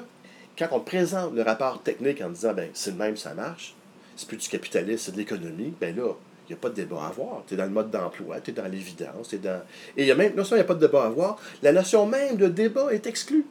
[0.57, 3.75] quand on présente le rapport technique en disant, ben, c'est le même, ça marche,
[4.15, 6.13] c'est plus du capitalisme, c'est de l'économie, ben là,
[6.47, 7.43] il n'y a pas de débat à avoir.
[7.47, 9.61] Tu es dans le mode d'emploi, tu es dans l'évidence, dans.
[9.95, 11.37] Et il y a même, non seulement il n'y a pas de débat à avoir,
[11.61, 13.45] la notion même de débat est exclue.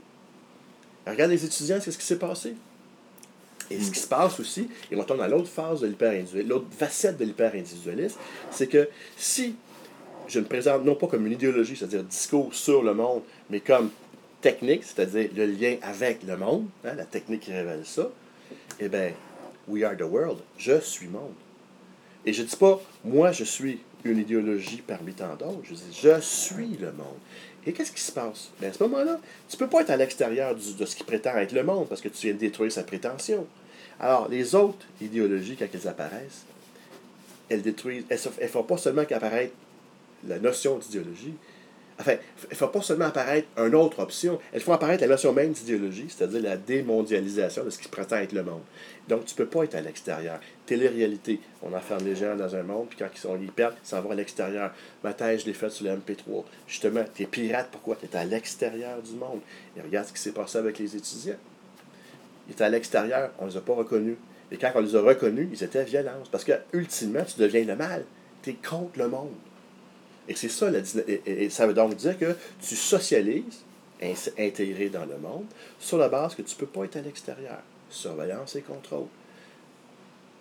[1.08, 2.54] Regarde les étudiants, c'est ce qui s'est passé.
[3.70, 6.66] Et ce qui se passe aussi, et on tombe dans l'autre phase de l'hyper-individualisme, l'autre
[6.70, 8.18] facette de l'hyper-individualisme,
[8.50, 9.56] c'est que si
[10.26, 13.90] je me présente non pas comme une idéologie, c'est-à-dire discours sur le monde, mais comme
[14.40, 18.08] technique, c'est-à-dire le lien avec le monde, hein, la technique qui révèle ça,
[18.80, 19.12] eh bien,
[19.66, 21.34] we are the world, je suis monde.
[22.24, 25.60] Et je ne dis pas, moi, je suis une idéologie parmi tant d'autres.
[25.64, 27.18] Je dis, je suis le monde.
[27.68, 28.48] Et qu'est-ce qui se passe?
[28.58, 31.36] Bien, à ce moment-là, tu ne peux pas être à l'extérieur de ce qui prétend
[31.36, 33.46] être le monde parce que tu viens de détruire sa prétention.
[34.00, 36.46] Alors, les autres idéologies, quand elles apparaissent,
[37.50, 39.52] elles détruisent, elles ne font pas seulement qu'apparaître
[40.26, 41.34] la notion d'idéologie,
[41.98, 45.32] enfin, elles ne font pas seulement apparaître une autre option, elles font apparaître la notion
[45.32, 48.62] même d'idéologie, c'est-à-dire la démondialisation de ce qui prétend être le monde.
[49.08, 50.38] Donc, tu ne peux pas être à l'extérieur.
[50.66, 53.88] Télé-réalité, on enferme les gens dans un monde, puis quand ils sont ils perdent, ils
[53.88, 54.72] s'en vont à l'extérieur.
[55.02, 56.44] Ma thèse, je l'ai faite sur le MP3.
[56.66, 57.96] Justement, tu es pirate, pourquoi?
[57.96, 59.40] Tu es à l'extérieur du monde.
[59.76, 61.36] Et regarde ce qui s'est passé avec les étudiants.
[62.48, 64.16] Ils étaient à l'extérieur, on ne les a pas reconnus.
[64.50, 66.22] Et quand on les a reconnus, ils étaient violents.
[66.30, 68.04] Parce que, ultimement, tu deviens le mal.
[68.42, 69.32] Tu es contre le monde.
[70.28, 73.64] Et c'est ça, la et, et- ça veut donc dire que tu socialises,
[74.02, 75.46] ins- intégré dans le monde,
[75.78, 77.58] sur la base que tu ne peux pas être à l'extérieur.
[77.90, 79.06] Surveillance et contrôle.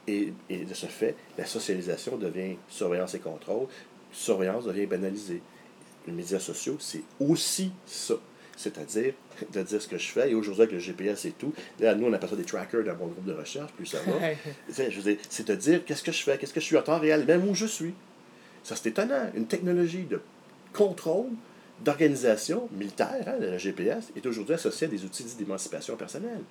[0.07, 3.67] Et, et de ce fait, la socialisation devient surveillance et contrôle.
[4.11, 5.41] Surveillance devient banalisée.
[6.05, 8.15] Les médias sociaux, c'est aussi ça.
[8.55, 9.13] c'est-à-dire
[9.53, 10.31] de dire ce que je fais.
[10.31, 12.95] Et aujourd'hui, avec le GPS et tout, là, nous, on appelle ça des trackers dans
[12.95, 14.13] mon groupe de recherche, plus ça va.
[15.29, 17.47] C'est de dire qu'est-ce que je fais, qu'est-ce que je suis en temps réel, même
[17.47, 17.93] où je suis.
[18.67, 19.31] Ça, c'est étonnant.
[19.33, 20.19] Une technologie de
[20.73, 21.29] contrôle,
[21.85, 26.41] d'organisation militaire, hein, le GPS, est aujourd'hui associée à des outils d'émancipation personnelle.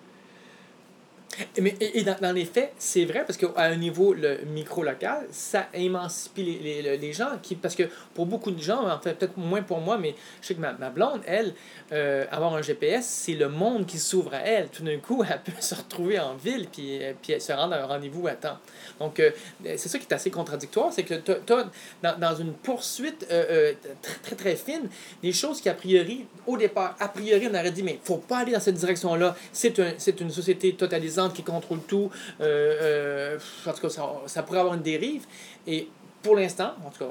[1.61, 5.27] Mais, et, et dans, dans les faits, c'est vrai parce qu'à un niveau le micro-local,
[5.31, 7.39] ça émancipe les, les, les gens.
[7.43, 10.49] Qui, parce que pour beaucoup de gens, en fait, peut-être moins pour moi, mais je
[10.49, 11.55] sais que ma, ma blonde, elle,
[11.93, 14.69] euh, avoir un GPS, c'est le monde qui s'ouvre à elle.
[14.69, 17.75] Tout d'un coup, elle peut se retrouver en ville puis, euh, puis elle se rendre
[17.75, 18.59] à un rendez-vous à temps.
[18.99, 19.31] Donc, euh,
[19.63, 21.71] c'est ça qui est assez contradictoire, c'est que tu as,
[22.03, 24.89] dans, dans une poursuite très, très, très fine,
[25.23, 28.39] des choses qui, a priori, au départ, a priori, on aurait dit, mais faut pas
[28.39, 29.37] aller dans cette direction-là.
[29.53, 32.11] C'est un, une société totalisante qui contrôle tout.
[32.41, 35.25] Euh, euh, en tout cas, ça, pourrait avoir une dérive.
[35.67, 35.89] Et
[36.23, 37.11] pour l'instant, en tout cas,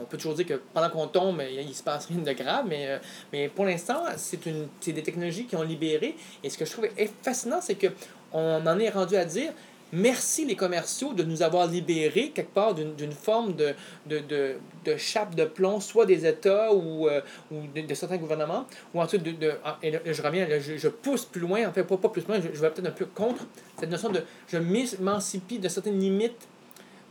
[0.00, 2.64] on peut toujours dire que pendant qu'on tombe, il ne se passe rien de grave,
[2.68, 2.98] mais, euh,
[3.32, 6.16] mais pour l'instant, c'est des technologies qui ont libéré.
[6.42, 6.86] Et ce que je trouve
[7.22, 9.52] fascinant, c'est qu'on en est rendu à dire
[9.92, 13.74] merci les commerciaux de nous avoir libérés quelque part d'une forme de,
[14.06, 17.20] de, de, de chape de plomb, soit des États ou, euh,
[17.50, 19.52] ou de, certains gouvernements, ou ensuite de...
[19.64, 22.40] ah, et je reviens, je, je pousse plus loin, en fait, pas, pas plus loin,
[22.40, 23.46] je, je vais peut-être un peu contre
[23.78, 24.22] cette notion de...
[24.48, 26.48] Je m'émancipie de certaines limites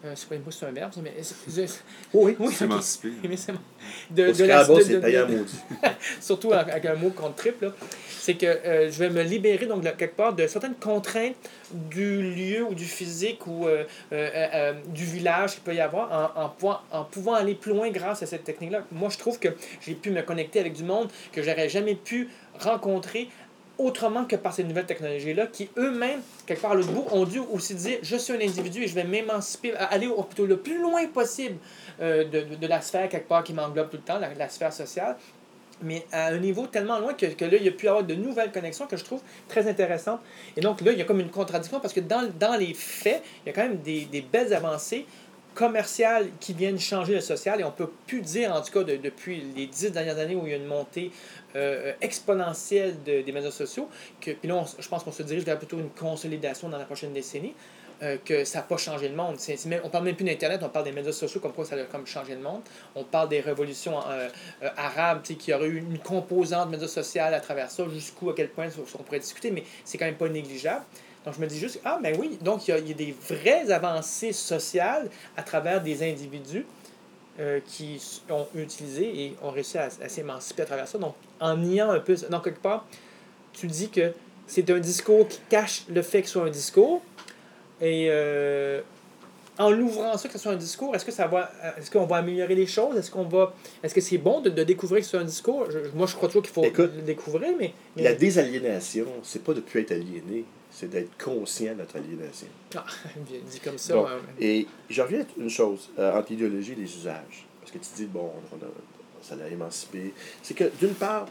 [0.04, 1.14] euh, c'est pas, c'est un verbe, mais.
[1.22, 1.36] c'est-
[1.68, 1.82] c'est-
[2.14, 3.10] Oui, oui, S'émanciper.
[3.24, 3.30] ok.
[3.30, 3.54] Mais c'est.
[4.12, 4.34] De, la-
[4.66, 5.02] c'est
[6.22, 7.72] surtout avec un mot contre triple,
[8.20, 11.36] c'est que euh, je vais me libérer donc de- quelque part de certaines contraintes
[11.72, 16.50] du lieu ou du physique ou euh, du village qu'il peut y avoir en, en,
[16.50, 18.84] pouvant- en pouvant aller plus loin grâce à cette technique-là.
[18.92, 19.50] Moi, je trouve que
[19.82, 22.30] j'ai pu me connecter avec du monde que j'aurais jamais pu
[22.60, 23.30] rencontrer
[23.78, 27.40] autrement que par ces nouvelles technologies-là, qui eux-mêmes, quelque part à l'autre bout, ont dû
[27.40, 31.58] aussi dire je suis un individu et je vais m'émanciper, aller au, plus loin possible
[32.02, 34.50] euh, de, de, de la sphère quelque part qui m'englobe tout le temps, la, la
[34.50, 35.18] sphère sociale,
[35.82, 38.16] mais à un niveau tellement loin que, que là, il y a pu avoir de
[38.16, 40.22] nouvelles connexions que je trouve très intéressantes.
[40.56, 43.22] Et donc là, il y a comme une contradiction parce que dans, dans les faits,
[43.44, 45.06] il y a quand même des, des belles avancées
[45.56, 48.98] commerciales qui viennent changer le social et on peut plus dire, en tout cas, de-
[48.98, 51.12] depuis les dix dernières années où il y a une montée
[51.56, 53.90] euh, exponentielle de- des médias sociaux,
[54.22, 56.84] que, puis là, on je pense qu'on se dirige vers plutôt une consolidation dans la
[56.84, 57.54] prochaine décennie,
[58.04, 59.36] euh, que ça n'a pas changé le monde.
[59.38, 61.76] C'est, même, on parle même plus d'Internet, on parle des médias sociaux comme quoi ça
[61.76, 62.60] a comme changé le monde.
[62.94, 64.28] On parle des révolutions euh,
[64.64, 68.50] euh, arabes, qui aurait eu une composante médias sociales à travers ça, jusqu'où, à quel
[68.50, 68.68] point
[69.00, 70.84] on pourrait discuter, mais c'est quand même pas négligeable.
[71.26, 73.72] Donc je me dis juste, ah ben oui, donc il y y a des vraies
[73.72, 76.66] avancées sociales à travers des individus
[77.40, 80.98] euh, qui ont utilisé et ont réussi à, à s'émanciper à travers ça.
[80.98, 82.86] Donc en niant un peu, donc quelque part,
[83.54, 84.14] tu dis que
[84.48, 87.02] c'est un discours qui cache le fait que ce soit un discours.
[87.82, 88.82] Et euh,
[89.58, 92.18] en l'ouvrant ça, que ce soit un discours, est-ce que ça va, est-ce qu'on va
[92.18, 92.98] améliorer les choses?
[92.98, 95.70] Est-ce qu'on va, est-ce que c'est bon de, de découvrir que c'est un discours?
[95.72, 99.44] Je- moi, je crois toujours qu'il faut Écoute, le découvrir, mais, mais- La désaliénation, c'est
[99.44, 100.46] pas de plus être aliéné,
[100.78, 102.48] c'est d'être conscient de notre aliénation.
[102.76, 102.86] Ah,
[103.30, 103.94] bien dit comme ça.
[103.94, 107.46] Bon, euh, Et je reviens à une chose, euh, entre l'idéologie et les usages.
[107.62, 108.70] Parce que tu dis, bon, on a-
[109.22, 110.14] ça l'a émancipé.
[110.44, 111.28] C'est que, d'une part,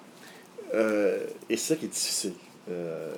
[0.73, 2.33] euh, et c'est ça qui est difficile
[2.71, 3.13] euh,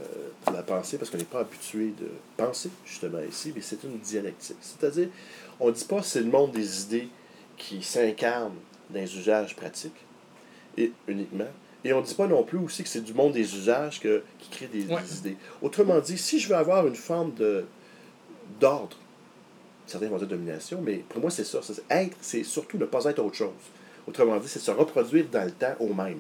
[0.44, 3.98] pour la pensée, parce qu'on n'est pas habitué de penser, justement, ici, mais c'est une
[3.98, 4.56] dialectique.
[4.60, 5.08] C'est-à-dire,
[5.60, 7.08] on ne dit pas c'est le monde des idées
[7.56, 8.54] qui s'incarne
[8.90, 9.94] dans les usages pratiques,
[10.76, 11.46] et uniquement.
[11.86, 14.24] Et on ne dit pas non plus aussi que c'est du monde des usages que,
[14.40, 14.86] qui crée des,
[15.18, 15.36] idées.
[15.62, 17.64] Autrement dit, si je veux avoir une forme de
[18.58, 18.96] d'ordre,
[19.86, 21.60] certains vont dire domination, mais pour moi, c'est ça.
[21.62, 23.50] C'est être, c'est surtout ne pas être autre chose.
[24.08, 26.18] Autrement dit, c'est se reproduire dans le temps au même.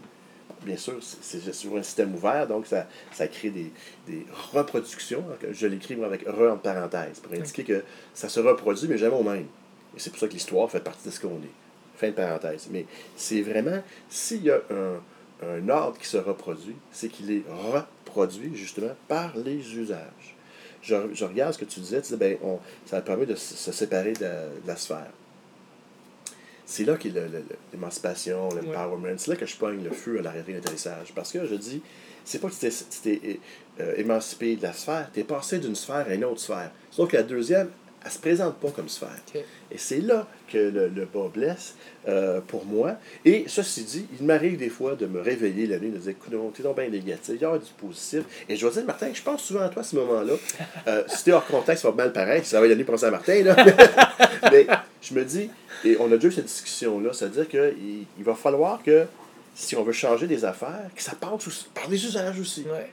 [0.64, 3.72] Bien sûr, c'est sur un système ouvert, donc ça, ça crée des,
[4.06, 5.24] des reproductions.
[5.50, 7.82] Je l'écris moi, avec re en parenthèse, pour indiquer que
[8.14, 9.46] ça se reproduit, mais jamais au même.
[9.96, 11.96] Et c'est pour ça que l'histoire fait partie de ce qu'on est.
[11.96, 12.68] Fin de parenthèse.
[12.70, 15.00] Mais c'est vraiment, s'il y a un,
[15.42, 20.36] un ordre qui se reproduit, c'est qu'il est reproduit justement par les usages.
[20.82, 24.26] Je, regarde ce que tu disais, tu disais, ben, ça permet de se séparer de,
[24.66, 25.10] la sphère.
[26.64, 27.12] C'est là qu'est
[27.72, 29.18] l'émancipation, l'empowerment.
[29.18, 31.12] C'est là que je pogne le feu à l'arrêté d'atterrissage.
[31.14, 31.82] Parce que je dis,
[32.24, 33.40] c'est pas que tu t'es, tu t'es,
[33.80, 36.70] euh, émancipé de la sphère, tu es passé d'une sphère à une autre sphère.
[36.90, 37.70] Sauf que la deuxième,
[38.06, 39.10] elle se présente pas comme sphère.
[39.34, 41.74] Et c'est là que le, le bas blesse
[42.06, 42.92] euh, pour moi.
[43.24, 46.32] Et ceci dit, il m'arrive des fois de me réveiller la nuit, de dire, écoute,
[46.54, 48.22] t'es donc bien négatif, il y a du positif.
[48.48, 50.34] Et je dois dire, Martin, je pense souvent à toi à ce moment-là.
[50.88, 52.44] Euh, si t'es hors contexte, ça va mal pareil.
[52.44, 53.56] Ça va y aller penser à Martin, là.
[54.52, 54.66] Mais
[55.02, 55.50] je me dis,
[55.84, 59.06] et on a déjà eu cette discussion-là, c'est-à-dire qu'il il va falloir que,
[59.56, 62.62] si on veut changer des affaires, que ça passe par les usages aussi.
[62.62, 62.90] ouais.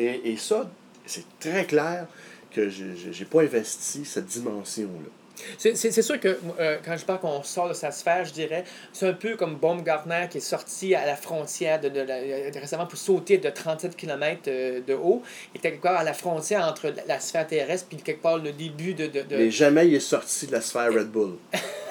[0.00, 0.68] Et, et ça,
[1.04, 2.06] c'est très clair
[2.56, 5.10] que je n'ai pas investi cette dimension-là.
[5.58, 8.64] C'est sûr que euh, quand je parle qu'on sort de sa sphère, je dirais,
[8.94, 12.50] c'est un peu comme Baumgartner qui est sorti à la frontière de, de la- euh,
[12.54, 15.22] récemment pour sauter de 37 km de haut.
[15.54, 18.38] Il était quelque part à la frontière entre la, la sphère terrestre puis quelque part
[18.38, 19.08] le début de.
[19.08, 21.36] de, de- Mais jamais il est sorti de la sphère Red Bull.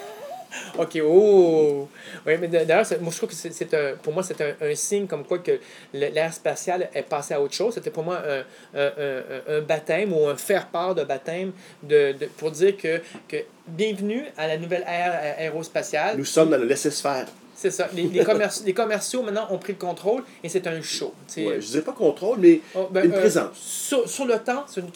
[0.77, 1.87] Ok, oh!
[2.25, 5.23] Oui, mais d'ailleurs, moi, je trouve que c'est- un, pour moi, c'est un, signe comme
[5.23, 5.59] quoi que
[5.93, 7.73] l'ère spatiale est passé à autre chose.
[7.73, 9.21] C'était pour moi un, un,
[9.57, 11.51] un, baptême ou un faire-part de baptême
[11.83, 13.37] de, de, pour dire que, que
[13.67, 16.17] bienvenue à la nouvelle ère a- aérospatiale.
[16.17, 17.27] Nous sommes dans le laisser-faire.
[17.57, 17.87] C'est ça.
[17.93, 21.13] Les, les, commerci- les commerciaux, maintenant, ont pris le contrôle et c'est un show.
[21.37, 23.57] Ouais, je ne dis pas contrôle, mais Oh, ben, une euh, présence.
[23.57, 24.87] Sur, sur le temps, c'est- Oui,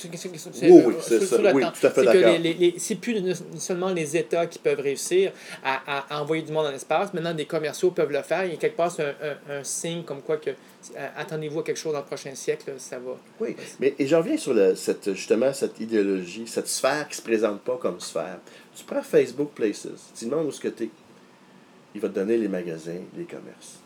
[0.70, 1.36] oui, euh, c'est sur- ça.
[1.36, 1.72] sur le Oui, temps.
[1.72, 2.06] tout à fait C'est
[2.94, 3.00] d'accord.
[3.02, 5.32] plus seulement les États qui peuvent réussir
[5.64, 7.14] à, à- à envoyer du monde dans l'espace.
[7.14, 8.44] Maintenant, des commerciaux peuvent le faire.
[8.44, 9.14] Et quelque part, c'est un,
[9.50, 12.74] un- un signe comme quoi que euh, attendez-vous à quelque chose dans le prochain siècle,
[12.78, 13.12] ça va.
[13.40, 17.18] Oui, mais et je reviens sur le, cette, justement cette idéologie, cette sphère qui ne
[17.18, 18.40] se présente pas comme sphère.
[18.76, 20.90] Tu prends Facebook Places, tu demandes où ce que tu es.
[21.96, 23.80] Il va te donner les magasins, les commerces.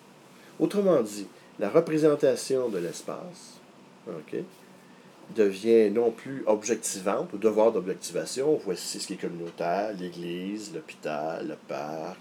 [0.60, 1.28] Autrement dit,
[1.60, 3.60] la représentation de l'espace
[5.36, 8.60] devient non plus objectivante ou devoir d'objectivation.
[8.66, 12.20] Voici ce qui est communautaire, l'église, l'hôpital, le parc.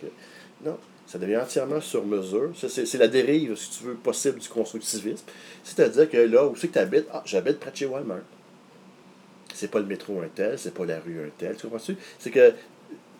[0.64, 2.52] Non, ça devient entièrement sur mesure.
[2.56, 5.24] C'est la dérive, si tu veux, possible du constructivisme.
[5.64, 7.06] C'est-à-dire que là, où c'est que tu habites?
[7.12, 8.20] Ah, j'habite près de chez Walmart.
[9.52, 11.56] C'est pas le métro un tel, c'est pas la rue un tel.
[11.56, 11.96] Tu comprends-tu?
[12.18, 12.54] C'est que,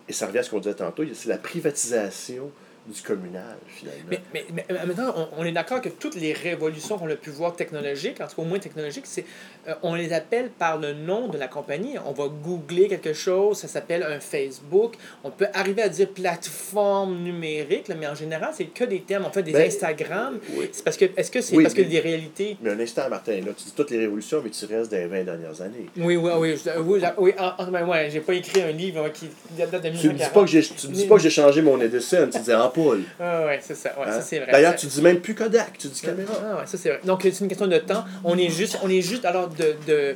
[0.07, 2.51] et ça revient à ce qu'on disait tantôt, c'est la privatisation
[2.87, 4.01] du communal, finalement.
[4.09, 7.15] Mais, mais, mais euh, maintenant, on, on est d'accord que toutes les révolutions qu'on a
[7.15, 9.23] pu voir technologiques, en tout cas au moins technologiques, c'est,
[9.69, 11.95] euh, on les appelle par le nom de la compagnie.
[12.05, 14.95] On va googler quelque chose, ça s'appelle un Facebook.
[15.23, 19.25] On peut arriver à dire plateforme numérique, là, mais en général, c'est que des termes.
[19.27, 20.39] On fait des Ben, Instagram.
[20.57, 20.69] oui.
[20.71, 22.57] C'est parce que, est-ce que c'est Oui, parce que les réalités?
[22.61, 25.23] Mais un instant, Martin, là, tu dis toutes les révolutions, mais tu restes les 20
[25.23, 25.87] dernières années.
[25.97, 26.55] Oui, oui, oui.
[26.63, 29.29] je- oui, je- oui ah, ah, ben, ouais, j'ai pas écrit un livre hein, qui
[29.57, 30.33] date de Tu ne dis 1940.
[30.33, 33.03] pas que j'ai, tu me dis pas que j'ai changé mon Edison, tu dis ampoule.
[33.19, 33.89] Ah, ouais, c'est ça.
[33.97, 34.11] Ouais, hein?
[34.11, 34.51] ça, c'est vrai.
[34.51, 36.33] D'ailleurs, tu dis même plus Kodak, tu dis caméra.
[36.43, 36.99] Ah ouais, ça c'est vrai.
[37.05, 38.03] Donc c'est une question de temps.
[38.23, 40.15] On est juste, on est juste alors de, de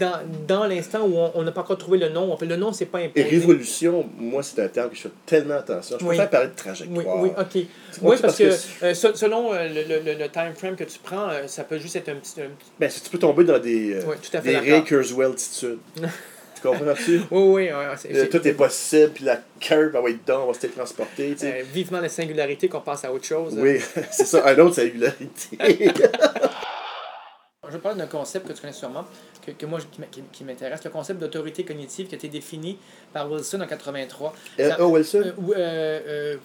[0.00, 2.32] dans, dans l'instant où on n'a pas encore trouvé le nom.
[2.32, 3.24] En fait, le nom c'est pas Et imposé.
[3.28, 5.96] révolution, moi, c'est un terme que je fais tellement attention.
[6.00, 6.08] Je Oui.
[6.16, 7.22] préfère parler de trajectoire.
[7.22, 7.62] oui, ok.
[8.02, 8.44] Oui, parce que
[8.84, 11.78] euh, se- selon euh, le, le, le, time frame que tu prends, euh, ça peut
[11.78, 12.40] juste être un petit.
[12.40, 14.72] un petit- Ben, si tu peux tomber dans des, Oui, tout à fait des.
[14.72, 15.78] Ray Kurzweil-titudes.
[16.60, 17.20] tu comprends-tu?
[17.30, 20.18] Oui, oui, ouais, ouais, c'est- Euh, c'est- tout est possible, puis la curve, ah oui,
[20.24, 20.60] dedans, on va se
[21.40, 21.60] sais.
[21.60, 23.54] euh, vivement la singularité qu'on passe à autre chose.
[23.56, 25.58] Oui, c'est ça, un autre singularité.
[27.70, 29.04] Je parle d'un concept que tu connais sûrement,
[29.44, 29.78] que, que moi,
[30.32, 32.78] qui m'intéresse, le concept d'autorité cognitive qui a été défini
[33.12, 34.32] par Wilson en 83.
[34.60, 35.18] Euh, oh, Wilson?
[35.18, 36.36] Euh, euh, euh,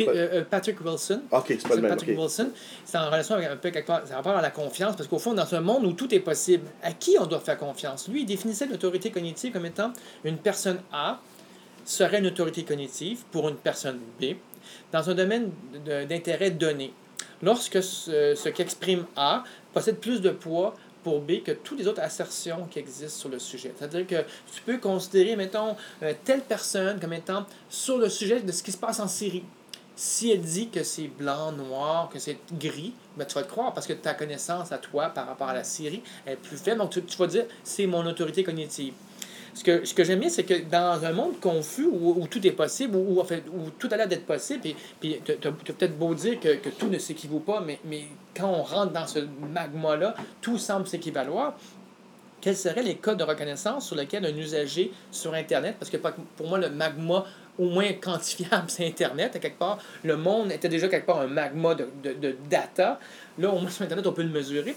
[0.00, 1.22] euh, euh, Patrick Wilson.
[1.30, 2.18] ok, c'est pas le même, Patrick.
[2.18, 2.50] Wilson.
[2.84, 5.34] C'est en relation avec un peu quelque part, rapport à la confiance, parce qu'au fond,
[5.34, 8.08] dans un monde où tout est possible, à qui on doit faire confiance?
[8.08, 9.92] Lui, il définissait l'autorité cognitive comme étant
[10.24, 11.20] une personne A
[11.84, 14.34] serait une autorité cognitive pour une personne B
[14.92, 15.50] dans un domaine
[16.08, 16.92] d'intérêt donné.
[17.42, 22.02] Lorsque ce, ce qu'exprime A possède plus de poids pour B que toutes les autres
[22.02, 23.72] assertions qui existent sur le sujet.
[23.76, 28.52] C'est-à-dire que tu peux considérer, mettons, euh, telle personne comme étant sur le sujet de
[28.52, 29.44] ce qui se passe en Syrie.
[29.96, 33.74] Si elle dit que c'est blanc, noir, que c'est gris, ben, tu vas te croire
[33.74, 36.78] parce que ta connaissance à toi par rapport à la Syrie est plus faible.
[36.78, 38.94] Donc, tu vas dire, c'est mon autorité cognitive.
[39.54, 42.44] Ce que, ce que j'aime bien, c'est que dans un monde confus où, où tout
[42.46, 45.98] est possible, où, où, où tout a l'air d'être possible, et puis tu as, peut-être
[45.98, 48.04] beau dire que, que tout ne s'équivaut pas, mais, mais
[48.36, 49.20] quand on rentre dans ce
[49.52, 51.54] magma-là, tout semble s'équivaloir.
[52.40, 56.48] Quels seraient les codes de reconnaissance sur lesquels un usager sur Internet, parce que pour
[56.48, 57.26] moi, le magma
[57.60, 59.78] au moins quantifiable, c'est Internet, à quelque part.
[60.02, 62.98] Le monde était déjà quelque part un magma de, de, data.
[63.38, 64.74] Là, au moins sur Internet, on peut le mesurer.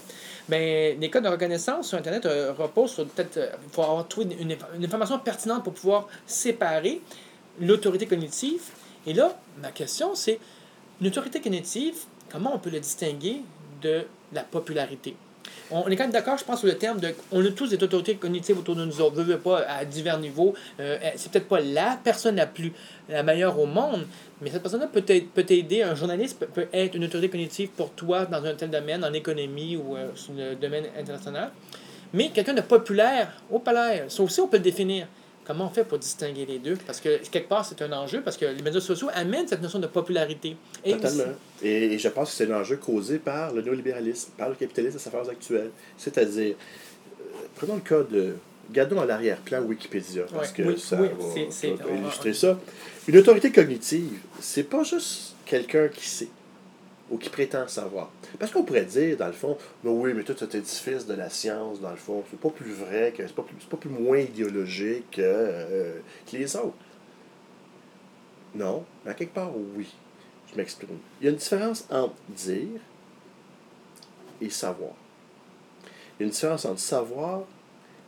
[0.50, 3.38] Mais les codes de reconnaissance sur Internet euh, reposent sur peut-être.
[3.64, 7.00] Il faut avoir trouvé une, une information pertinente pour pouvoir séparer
[7.58, 8.62] l'autorité cognitive.
[9.06, 10.38] Et là, ma question, c'est
[11.00, 11.94] une autorité cognitive,
[12.30, 13.40] comment on peut le distinguer
[13.82, 15.16] de la popularité?
[15.70, 17.08] On est quand même d'accord, je pense, sur le terme de.
[17.32, 20.54] On a tous des autorités cognitives autour de nous autres, veut, pas, à divers niveaux.
[20.78, 22.72] Euh, c'est peut-être pas la personne la plus
[23.08, 24.06] la meilleure au monde,
[24.40, 25.82] mais cette personne-là peut, être- peut t'aider.
[25.82, 29.12] Un journaliste peut, peut être une autorité cognitive pour toi dans un tel domaine, en
[29.12, 31.50] économie ou euh, sur le domaine international.
[32.12, 35.06] Mais quelqu'un de populaire au palais, ça aussi, on peut le définir.
[35.46, 36.76] Comment on fait pour distinguer les deux?
[36.86, 39.78] Parce que quelque part, c'est un enjeu, parce que les médias sociaux amènent cette notion
[39.78, 40.56] de popularité.
[40.84, 41.24] Et Totalement.
[41.62, 44.96] Et, et je pense que c'est un enjeu causé par le néolibéralisme, par le capitalisme
[44.96, 45.70] à sa phase actuelle.
[45.98, 46.54] C'est-à-dire,
[47.20, 47.24] euh,
[47.56, 48.36] prenons le cas de.
[48.72, 51.08] Gardons à l'arrière-plan Wikipédia, parce Ouais, que oui, ça oui,
[51.76, 52.58] va, va- illustrer ça.
[53.06, 56.28] Une autorité cognitive, c'est pas juste quelqu'un qui sait.
[57.14, 58.10] Ou qui prétend savoir.
[58.40, 61.30] Parce qu'on pourrait dire, dans le fond, mais oui, mais tout cet édifice de la
[61.30, 64.18] science, dans le fond, c'est pas plus vrai, que c'est pas c'est pas plus moins
[64.18, 66.74] idéologique que, euh, que les autres.
[68.56, 69.94] Non, mais à quelque part, oui.
[70.50, 70.98] Je m'exprime.
[71.20, 72.80] Il y a une différence entre dire
[74.40, 74.94] et savoir.
[75.84, 77.44] Il y a une différence entre savoir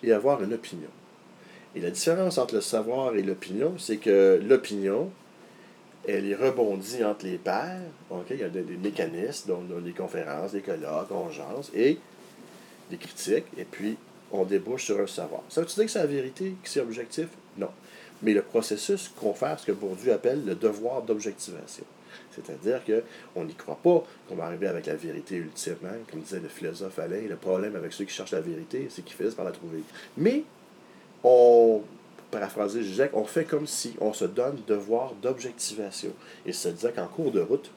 [0.02, 0.90] et avoir une opinion.
[1.76, 5.12] Et la différence entre le savoir et l'opinion, c'est que l'opinion,
[6.06, 7.80] elle est rebondie entre les pairs.
[8.10, 8.26] ok?
[8.30, 11.98] Il y a des, mécanismes, dont des conférences, des colloques, on jase, et
[12.90, 13.96] des critiques, et puis
[14.30, 15.42] on débouche sur un savoir.
[15.48, 17.28] Ça veut-tu dire que c'est la vérité, que c'est objectif?
[17.58, 17.70] Non.
[18.22, 21.84] Mais le processus confère ce que Bourdieu appelle le devoir d'objectivation.
[22.30, 26.48] C'est-à-dire qu'on n'y croit pas qu'on va arriver avec la vérité ultimement, comme disait le
[26.48, 27.22] philosophe Alain.
[27.28, 29.80] Le problème avec ceux qui cherchent la vérité, c'est qu'ils finissent par la trouver.
[30.16, 30.44] Mais,
[31.24, 31.82] on,
[32.38, 36.10] paraphraser Jacques, on fait comme si on se donne devoir d'objectivation.
[36.44, 37.70] Et se disait qu'en cours de route,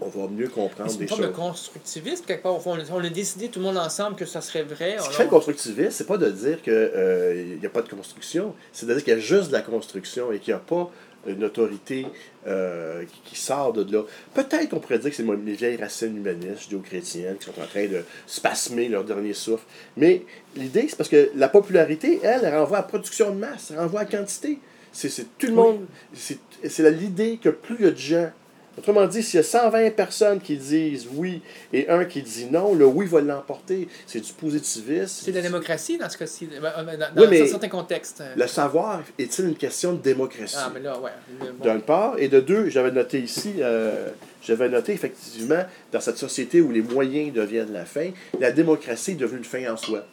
[0.00, 1.36] on va mieux comprendre C'est des une forme de choses.
[1.36, 2.56] constructivisme, quelque part.
[2.56, 4.96] Au fond, on a, on a décidé tout le monde ensemble que ça serait vrai.
[5.00, 8.54] Ce qui fait le constructivisme, c'est pas de dire qu'il n'y a pas de construction,
[8.72, 10.90] c'est de dire qu'il y a juste de la construction et qu'il n'y a pas
[11.26, 12.06] une autorité
[12.46, 14.02] euh, qui, sort de là.
[14.34, 17.86] Peut-être qu'on pourrait dire que c'est mes vieilles racines humanistes, judéo-chrétiennes, qui sont en train
[17.86, 19.64] de spasmer leur dernier souffle.
[19.96, 20.22] Mais
[20.56, 23.78] l'idée, c'est parce que la popularité, elle, elle renvoie à la production de masse, elle
[23.78, 24.58] renvoie à la quantité.
[24.92, 25.86] C'est tout le monde.
[26.14, 28.30] C'est l'idée que plus il y a de gens
[28.76, 31.40] Autrement dit, s'il y a 120 personnes qui disent oui
[31.72, 33.88] et un qui dit non, le oui va l'emporter.
[34.06, 35.22] C'est du positivisme.
[35.24, 38.22] C'est de la démocratie dans ce cas-ci, dans, dans- Oui, mais certains contextes.
[38.36, 40.56] Le savoir est-il une question de démocratie?
[40.58, 41.10] Ah, mais là, ouais.
[41.40, 41.70] bon.
[41.70, 44.08] D'une part, et de deux, j'avais noté ici, euh,
[44.42, 48.10] j'avais noté effectivement, dans cette société où les moyens deviennent la fin,
[48.40, 50.04] la démocratie est devenue une fin en soi.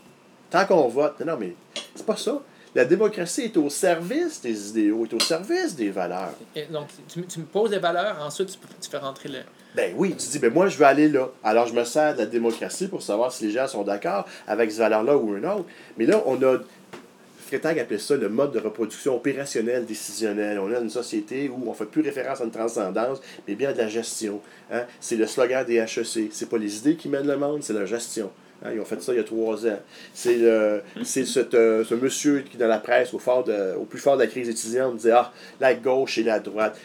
[0.52, 1.56] Tant qu'on vote, non, mais
[1.96, 2.42] c'est pas ça.
[2.74, 6.34] La démocratie est au service des idéaux, est au service des valeurs.
[6.56, 9.40] Et donc, tu, me- tu me poses des valeurs, ensuite, tu, tu fais rentrer le.
[9.76, 11.30] Ben oui, tu dis, ben moi, je veux aller là.
[11.44, 14.70] Alors, je me sers de la démocratie pour savoir si les gens sont d'accord avec
[14.72, 15.66] cette valeur-là ou une autre.
[15.98, 16.60] Mais là, on a.
[17.48, 20.58] Freytag appelait ça le mode de reproduction opérationnelle décisionnelle.
[20.60, 23.74] On a une société où on fait plus référence à une transcendance, mais bien à
[23.74, 24.40] de la gestion.
[24.72, 24.84] Hein?
[25.02, 26.30] C'est le slogan des HEC.
[26.32, 28.32] C'est pas les idées qui mènent le monde, c'est la gestion.
[28.64, 29.80] Hein, Ils ont fait ça il y a trois ans.
[30.14, 30.38] C'est
[31.26, 34.22] cet, euh, ce monsieur qui, dans la presse, au, fort de- au plus fort de
[34.22, 36.78] la crise étudiante, disait Ah, la gauche et la droite.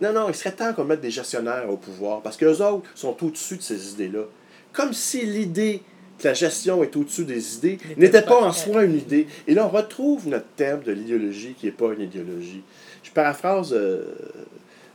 [0.00, 3.16] Non, non, il serait temps qu'on mette des gestionnaires au pouvoir parce qu'eux autres sont
[3.24, 4.24] au-dessus de ces idées-là.
[4.72, 5.82] Comme si l'idée
[6.18, 9.26] que la gestion est au-dessus des idées N'était pas pas- en soi une idée.
[9.46, 12.62] Et là, on retrouve notre thème de l'idéologie qui n'est pas une idéologie.
[13.02, 14.04] Je paraphrase euh,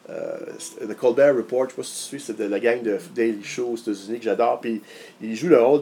[0.09, 0.37] euh,
[0.87, 3.43] The Colbert Report, je sais pas si tu suis, c'est de la gang de Daily
[3.43, 4.59] Show aux États-Unis que j'adore.
[4.59, 4.81] Puis
[5.21, 5.81] il joue le rôle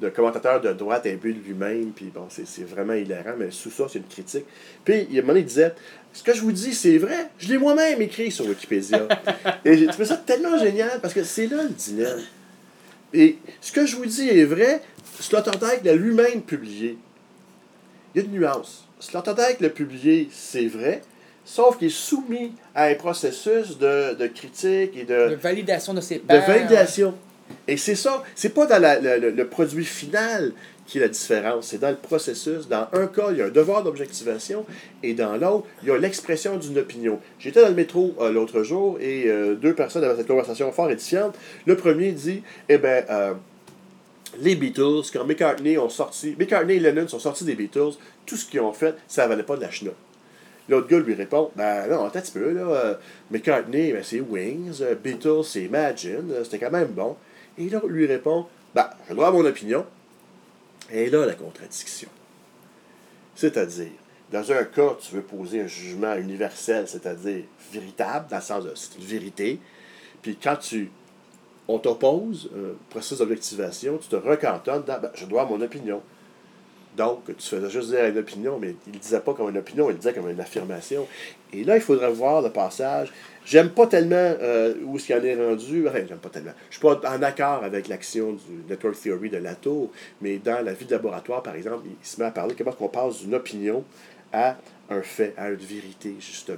[0.00, 1.92] d'un commentateur de droite imbu de lui-même.
[1.94, 4.44] Puis bon, c'est vraiment hilarant, mais sous ça, c'est une critique.
[4.84, 5.74] Puis il, à un moment donné, il disait
[6.12, 7.30] Ce que je vous dis, c'est vrai.
[7.38, 9.06] Je l'ai moi-même écrit sur Wikipédia.
[9.64, 12.20] Et j'ai trouvé ça tellement génial parce que c'est là le dilemme.
[13.14, 14.82] Et ce que je vous dis est vrai,
[15.20, 16.98] Sloterdijk l'a lui-même publié.
[18.14, 18.86] Il y a une nuance.
[18.98, 21.02] Sloterdijk l'a publié, c'est vrai,
[21.44, 26.00] sauf qu'il est soumis à un processus de, de critique et de, de validation de
[26.00, 26.46] ses de pairs.
[26.46, 27.14] validation.
[27.68, 30.52] Et c'est ça, c'est pas dans la- le, le- produit final
[30.86, 32.68] qui est la différence, c'est dans le processus.
[32.68, 34.64] Dans un cas, il y a un devoir d'objectivation
[35.02, 37.18] et dans l'autre, il y a l'expression d'une opinion.
[37.40, 40.88] J'étais dans le métro euh, l'autre jour et euh, deux personnes avaient cette conversation fort
[40.90, 41.34] édifiante.
[41.66, 43.34] Le premier dit Eh ben, euh,
[44.40, 47.94] les Beatles, quand McCartney ont sorti, McCartney et Lennon sont sortis des Beatles,
[48.24, 49.94] tout ce qu'ils ont fait, ça valait pas de la chenoute.
[50.68, 52.98] L'autre gars lui répond Ben non, un petit peu, là.
[53.30, 57.16] McCartney, ben, c'est Wings, Beatles, c'est Imagine, c'était quand même bon.
[57.58, 59.84] Et l'autre lui répond Ben, le droit à mon opinion.
[60.90, 62.08] Et là, la contradiction.
[63.34, 63.90] C'est-à-dire,
[64.32, 68.72] dans un cas, tu veux poser un jugement universel, c'est-à-dire véritable, dans le sens de
[68.74, 69.60] c'est vérité.
[70.22, 70.90] Puis quand tu
[71.68, 76.00] on t'oppose un processus d'objectivation, tu te recantonnes dans ben, je dois mon opinion.
[76.96, 79.90] Donc, tu faisais juste dire une opinion, mais il ne disait pas comme une opinion,
[79.90, 81.06] il disait comme une affirmation.
[81.52, 83.12] Et là, il faudrait voir le passage.
[83.46, 85.86] J'aime pas tellement euh, où ce qu'il en est rendu.
[85.88, 86.50] Enfin, j'aime pas tellement.
[86.68, 90.72] Je suis pas en accord avec l'action du Network Theory de Latour, mais dans la
[90.72, 93.84] vie de laboratoire, par exemple, il se met à parler comment on passe d'une opinion
[94.32, 94.56] à
[94.90, 96.56] un fait, à une vérité, justement.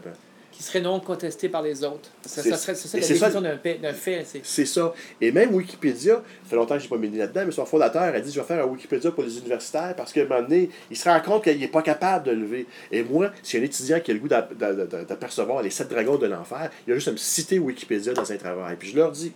[0.59, 2.11] Qui serait non contesté par les autres.
[2.27, 3.79] Ça, C'est- ça serait c'est ça la définition d'un fait.
[3.93, 4.93] fait, c'est- ça.
[5.21, 8.03] Et même Wikipédia, ça fait longtemps que je n'ai pas mené là-dedans, mais son fondateur
[8.03, 10.69] a dit Je vais faire un Wikipédia pour les universitaires parce qu'à un moment donné,
[10.91, 12.67] il se rend compte qu'il n'est pas capable de lever.
[12.91, 15.89] Et moi, si un étudiant qui a le goût d'a- d'a- d'a- d'apercevoir les sept
[15.89, 18.75] dragons de l'enfer, il a juste à me citer Wikipédia dans un travail.
[18.81, 19.33] Puis je leur dis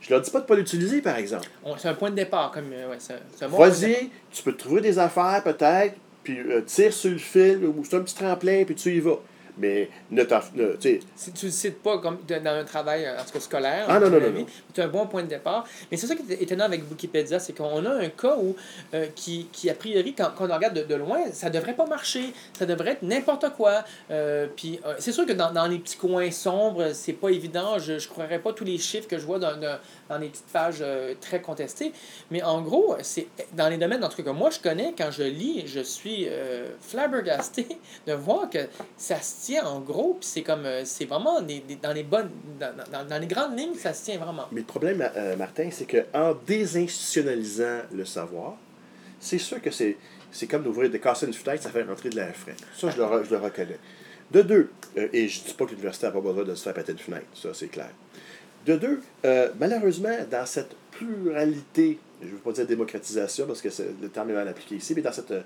[0.00, 1.48] Je leur dis pas de ne pas l'utiliser, par exemple.
[1.78, 2.50] C'est un point de départ.
[2.52, 2.98] comme euh, ouais,
[3.48, 3.56] bon.
[3.56, 5.94] Vas-y, tu peux te trouver des affaires peut-être,
[6.24, 9.18] puis euh, tire sur le fil, ou c'est un petit tremplin, puis tu y vas.
[9.58, 10.76] Mais ne ne-
[11.14, 14.00] Si tu ne le cites pas comme dans un travail, en tout cas scolaire, Ah,
[14.00, 15.64] non, non, non, c'est un bon point de départ.
[15.90, 18.56] Mais c'est ça qui est étonnant avec Wikipédia, c'est qu'on a un cas où,
[18.94, 21.86] euh, qui, qui, a priori, quand, quand on regarde de, de loin, ça devrait pas
[21.86, 22.32] marcher.
[22.58, 23.84] Ça devrait être n'importe quoi.
[24.10, 27.78] Euh, puis euh, c'est sûr que dans, dans les petits coins sombres, c'est pas évident.
[27.78, 29.78] Je ne croirais pas tous les chiffres que je vois dans, dans,
[30.12, 31.92] dans les petites pages euh, très contestées.
[32.30, 35.10] Mais en gros, c'est dans les domaines, en tout cas, que moi je connais, quand
[35.10, 37.66] je lis, je suis euh, flabbergasté
[38.06, 38.58] de voir que
[38.96, 40.18] ça se tient en gros.
[40.20, 43.58] Puis c'est comme, euh, c'est vraiment des, des- dans les bonnes, dans, dans, les grandes
[43.58, 44.46] lignes, ça se tient vraiment.
[44.52, 48.56] Mais le problème, euh, Martin, c'est qu'en désinstitutionnalisant le savoir,
[49.18, 49.96] c'est sûr que c'est,
[50.30, 52.56] c'est comme d'ouvrir, de casser une fenêtre, ça fait rentrer de l'air frais.
[52.76, 53.78] Ça, je le, je le reconnais.
[54.30, 56.72] De deux, et je ne dis pas que l'université n'a pas besoin de se faire
[56.74, 57.90] péter une fenêtre, ça c'est clair.
[58.66, 63.68] De deux, euh, malheureusement, dans cette pluralité, je ne veux pas dire démocratisation parce que
[64.00, 65.40] le terme est mal appliqué ici, mais dans cette euh,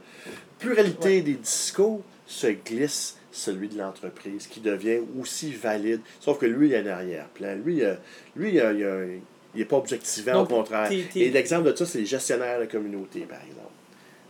[0.59, 6.01] pluralité des discours se glisse celui de l'entreprise qui devient aussi valide.
[6.21, 7.55] Sauf que lui, il a un arrière-plan.
[7.65, 7.95] Lui, euh,
[8.35, 9.05] lui il a- il a-
[9.55, 10.89] il n'est pas objectivant, Donc, au contraire.
[11.21, 13.61] Et l'exemple de ça, c'est les gestionnaires de communauté, par exemple.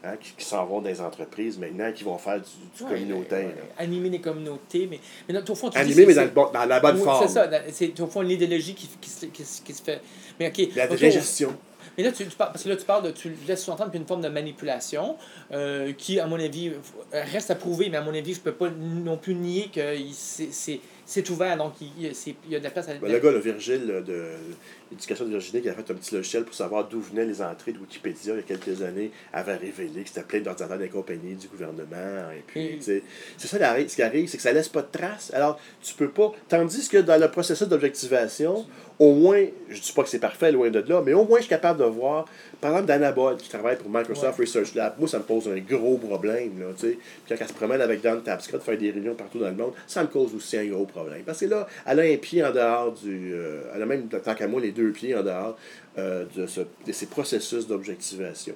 [0.07, 2.45] Hein, qui, qui s'en vont dans les entreprises maintenant, qui vont faire du,
[2.77, 3.47] du Ouais, communautaire.
[3.47, 3.55] ouais.
[3.79, 6.81] Animer les communautés, mais, mais non, au fond, tu dis, c'est- mais dans, le la
[6.81, 7.27] bonne Oui, forme.
[7.27, 10.01] C'est ça, c'est au fond l'idéologie qui, qui, se- qui, se- qui se fait.
[10.39, 10.69] Mais ok.
[10.77, 11.57] La ok, vraie gestion.
[11.99, 14.07] Mais là, tu, tu parles, parce que là, tu parles de, tu laisses sous-entendre une
[14.07, 15.17] forme de manipulation
[15.53, 18.53] euh, qui, à mon avis, euh, reste à prouver, mais à mon avis, je peux
[18.53, 22.59] pas non plus nier que il- c'est- c'est c'est ouvert, donc il, il- y a
[22.59, 22.95] de la place à...
[22.95, 24.33] Ben, le gars, le Virgile de
[24.91, 27.73] l'éducation de Virginie, qui a fait un petit logiciel pour savoir d'où venaient les entrées
[27.73, 31.35] de Wikipédia il y a quelques années, avait révélé que c'était plein d'ordinateurs des compagnies,
[31.35, 32.31] du gouvernement.
[32.37, 33.01] Et puis, Mm.
[33.39, 35.33] c'est ça, la- ce qui arrive, c'est que ça laisse pas de traces.
[35.35, 36.33] Alors, tu peux pas.
[36.49, 38.65] Tandis que dans le processus d'objectivation,
[38.99, 41.43] au moins, je dis pas que c'est parfait, loin de là, mais au moins, je
[41.45, 42.25] suis capable de voir,
[42.63, 45.59] par exemple, Dana Boyd, qui travaille pour Microsoft Research Lab, moi, ça me pose un
[45.59, 46.93] gros problème, là, tu sais.
[46.93, 49.73] Puis quand elle se promène avec Dan Tapscott, faire des réunions partout dans le monde,
[49.87, 51.23] ça me cause aussi un gros problème.
[51.27, 53.33] Parce que là, elle a un pied en dehors du...
[53.35, 55.57] euh, elle a même, tant qu'à moi, les deux pieds en dehors
[55.99, 58.55] euh, de, ce, de ces processus d'objectivation.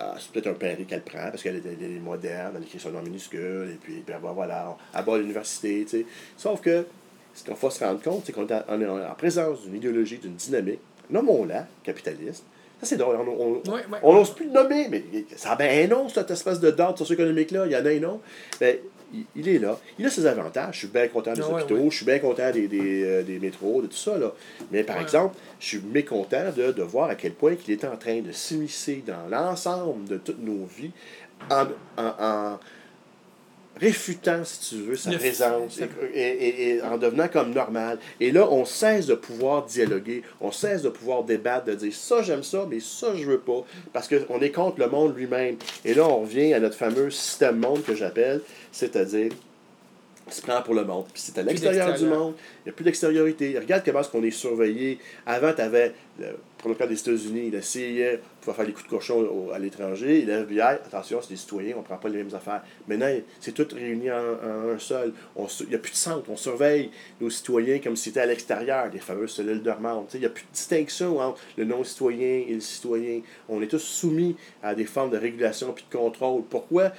[0.00, 2.78] Ah, c'est peut-être un pari qu'elle prend parce qu'elle est, elle est moderne, elle écrit
[2.78, 6.06] son nom minuscule, et puis, ben, ben, voilà, bat à l'université, tu sais.
[6.36, 6.86] Sauf que
[7.34, 10.34] ce qu'on faut se rendre compte, c'est qu'on est en, on présence d'une idéologie, d'une
[10.36, 12.44] dynamique, nommons-la, capitaliste.
[12.80, 13.16] Ça, c'est drôle.
[13.16, 13.98] On on- Ouais, ouais.
[14.04, 15.02] on n'ose plus le nommer, mais
[15.36, 17.66] ça a bien un nom, cette espèce de date socio-économique-là.
[17.66, 18.20] Il y en a un nom.
[18.60, 18.76] Ben,
[19.12, 19.78] il, il est là.
[19.98, 20.74] Il a ses avantages.
[20.74, 21.90] Je suis bien content des Ah ouais, hôpitaux, ouais.
[21.90, 24.18] je suis bien content des, des, euh, des métros, de tout ça.
[24.18, 24.32] Là.
[24.70, 25.02] Mais par Ouais.
[25.02, 28.32] exemple, je suis mécontent de, de voir à quel point il est en train de
[28.32, 30.90] s'immiscer dans l'ensemble de toutes nos vies
[31.50, 32.58] en, en, en
[33.80, 35.78] réfutant, si tu veux, sa Le- présence
[36.14, 37.98] et, et- en devenant comme normal.
[38.20, 42.22] Et là, on cesse de pouvoir dialoguer, on cesse de pouvoir débattre, de dire ça
[42.22, 45.56] j'aime ça, mais ça je veux pas, parce qu'on est contre le monde lui-même.
[45.84, 48.40] Et là, on revient à notre fameux système monde que j'appelle,
[48.72, 49.30] c'est-à-dire
[50.30, 51.06] se prend pour le monde.
[51.12, 53.58] Puis c'est à l'extérieur du monde, il n'y a plus d'extériorité.
[53.58, 54.98] Regarde comment est-ce qu'on est surveillé.
[55.24, 55.94] Avant, tu avais,
[56.58, 60.20] pour le cas des États-Unis, la CIA pouvait faire des coups de cochon à l'étranger,
[60.20, 62.62] et le FBI, attention, c'est des citoyens, on ne prend pas les mêmes affaires.
[62.86, 65.12] Maintenant, c'est tout réuni en, un seul.
[65.36, 66.90] Il n'y a plus de centre, on surveille
[67.20, 70.10] nos citoyens comme si c'était à l'extérieur, des fameuses cellules dormantes.
[70.14, 73.20] Il n'y a plus de distinction entre le non-citoyen et le citoyen.
[73.48, 76.42] On est tous soumis à des formes de régulation puis de contrôle.
[76.48, 76.88] Pourquoi?
[76.88, 76.96] pour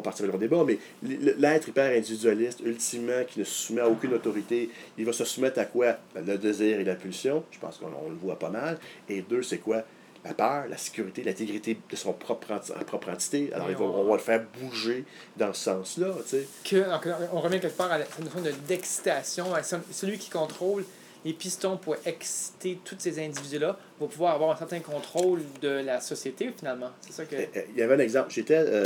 [0.00, 3.88] pas partir dans le débat, mais l'être hyper individualiste, ultimement, qui ne se soumet à
[3.88, 5.96] aucune autorité, il va se soumettre à quoi?
[6.14, 8.78] Ben, Le désir et la pulsion, je pense qu'on on le voit pas mal.
[9.08, 9.82] Et deux, c'est quoi?
[10.24, 13.50] La peur, la sécurité, l'intégrité de son propre, enti- propre entité.
[13.54, 15.04] Alors, va- on- va le faire bouger
[15.36, 16.38] dans ce sens-là, tu
[16.70, 16.84] sais.
[17.32, 19.46] on revient quelque part à la notion de- d'excitation.
[19.92, 20.84] Celui qui contrôle
[21.24, 26.00] les pistons pour exciter tous ces individus-là va pouvoir avoir un certain contrôle de la
[26.00, 26.90] société, finalement.
[27.00, 27.36] C'est ça que...
[27.36, 28.30] Euh, euh, Il y avait un exemple.
[28.30, 28.82] J'étais euh,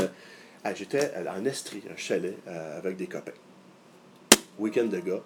[0.64, 3.32] ah, j'étais en Estrie, un chalet, euh, avec des copains.
[4.58, 5.20] Week-end de gars.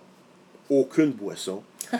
[0.70, 1.62] Aucune boisson.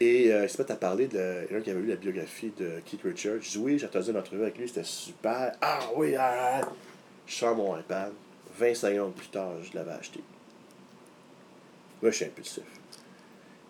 [0.00, 2.52] Et euh, il se met à parler de la- un qui avait lu la biographie
[2.58, 3.40] de Keith Richards.
[3.40, 5.52] Je dis oui, j'ai entendu une entrevue avec lui, c'était super.
[5.60, 6.68] Ah oui, ah, ah.
[7.26, 8.12] Je sors mon iPad.
[8.58, 10.20] 20 secondes plus tard, je l'avais acheté.
[12.02, 12.62] Moi, je suis impulsif.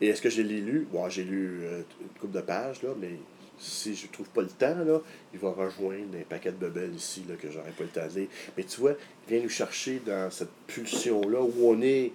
[0.00, 0.86] Et est-ce que je l'ai lu?
[0.92, 3.12] Bon, j'ai lu euh, une couple de pages, là, mais
[3.58, 5.00] si je trouve pas le temps, là,
[5.32, 8.20] il va rejoindre un paquet de bebelles ici là, que j'aurais pas le temps de
[8.20, 8.28] lire.
[8.56, 8.92] Mais tu vois,
[9.26, 12.12] il vient nous chercher dans cette pulsion-là où on est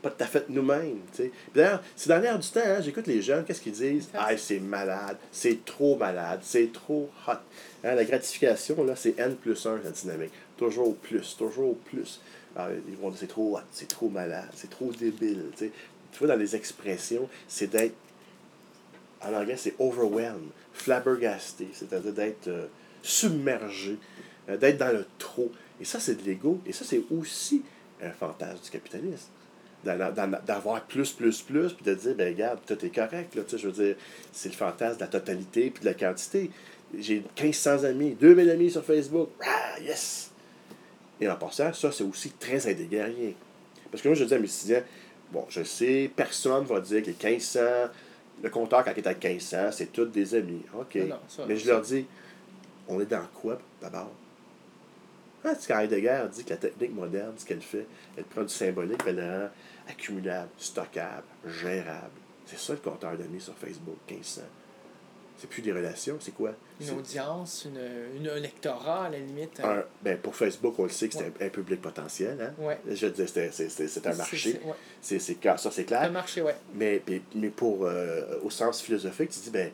[0.00, 0.98] pas tout à fait nous-mêmes.
[1.54, 4.08] D'ailleurs, c'est dans l'air du temps, hein, j'écoute les jeunes, qu'est-ce qu'ils disent?
[4.14, 7.32] Ah, c'est malade, c'est trop malade, c'est trop hot.
[7.84, 10.32] Hein, la gratification, là, c'est N plus 1, la dynamique.
[10.56, 12.20] Toujours plus, toujours plus.
[12.56, 15.44] Alors, ils vont dire c'est trop hot, c'est trop malade, c'est trop débile.
[15.56, 15.70] Tu
[16.18, 17.94] vois, dans les expressions, c'est d'être
[19.24, 22.66] en anglais, c'est overwhelmed, flabbergasté, c'est-à-dire d'être euh,
[23.02, 23.98] submergé,
[24.48, 25.50] euh, d'être dans le trop.
[25.80, 26.60] Et ça, c'est de l'ego.
[26.66, 27.62] Et ça, c'est aussi
[28.02, 29.28] un fantasme du capitalisme.
[29.84, 33.34] D'avoir plus, plus, plus, puis de dire, ben regarde, tout est correct.
[33.34, 33.96] Là, je veux dire,
[34.30, 36.50] c'est le fantasme de la totalité puis de la quantité.
[36.96, 39.30] J'ai 1500 amis, 2000 amis sur Facebook.
[39.44, 40.30] Ah, yes!
[41.20, 43.32] Et en passant, ça, c'est aussi très indéguerrien.
[43.90, 44.82] Parce que moi, je dis à mes étudiants,
[45.32, 47.60] bon, je sais, personne va dire que les 1500,
[48.42, 50.62] le compteur, quand il est à 1500, c'est tous des amis.
[50.78, 50.94] OK.
[50.96, 52.06] Non, non, ça- Mais je leur dis,
[52.88, 54.10] on est dans quoi d'abord?
[55.44, 57.86] Sais, quand Heidegger dit que la technique moderne, ce qu'elle fait,
[58.16, 59.48] elle prend du symbolique, elle le rend
[59.88, 62.10] accumulable, stockable, gérable.
[62.46, 64.42] C'est ça le compteur d'amis sur Facebook, 1500.
[65.42, 66.52] C'est plus des relations, c'est quoi?
[66.80, 67.80] Une C'est- audience, une,
[68.20, 69.58] une- un lectorat, à la limite.
[69.58, 72.38] un- ben, pour Facebook, on le sait que c'est un, un public potentiel.
[72.40, 72.54] Hein?
[72.64, 72.78] Ouais.
[72.88, 74.36] Je veux dire, c'est- c'est c'est- c'est un C'est- marché.
[74.52, 74.74] c'est- ouais.
[75.00, 76.54] C'est c'est clair, ça c'est Un marché, ouais.
[76.76, 77.02] Mais,
[77.34, 79.72] mais pour, euh, au sens philosophique, tu dis, ben,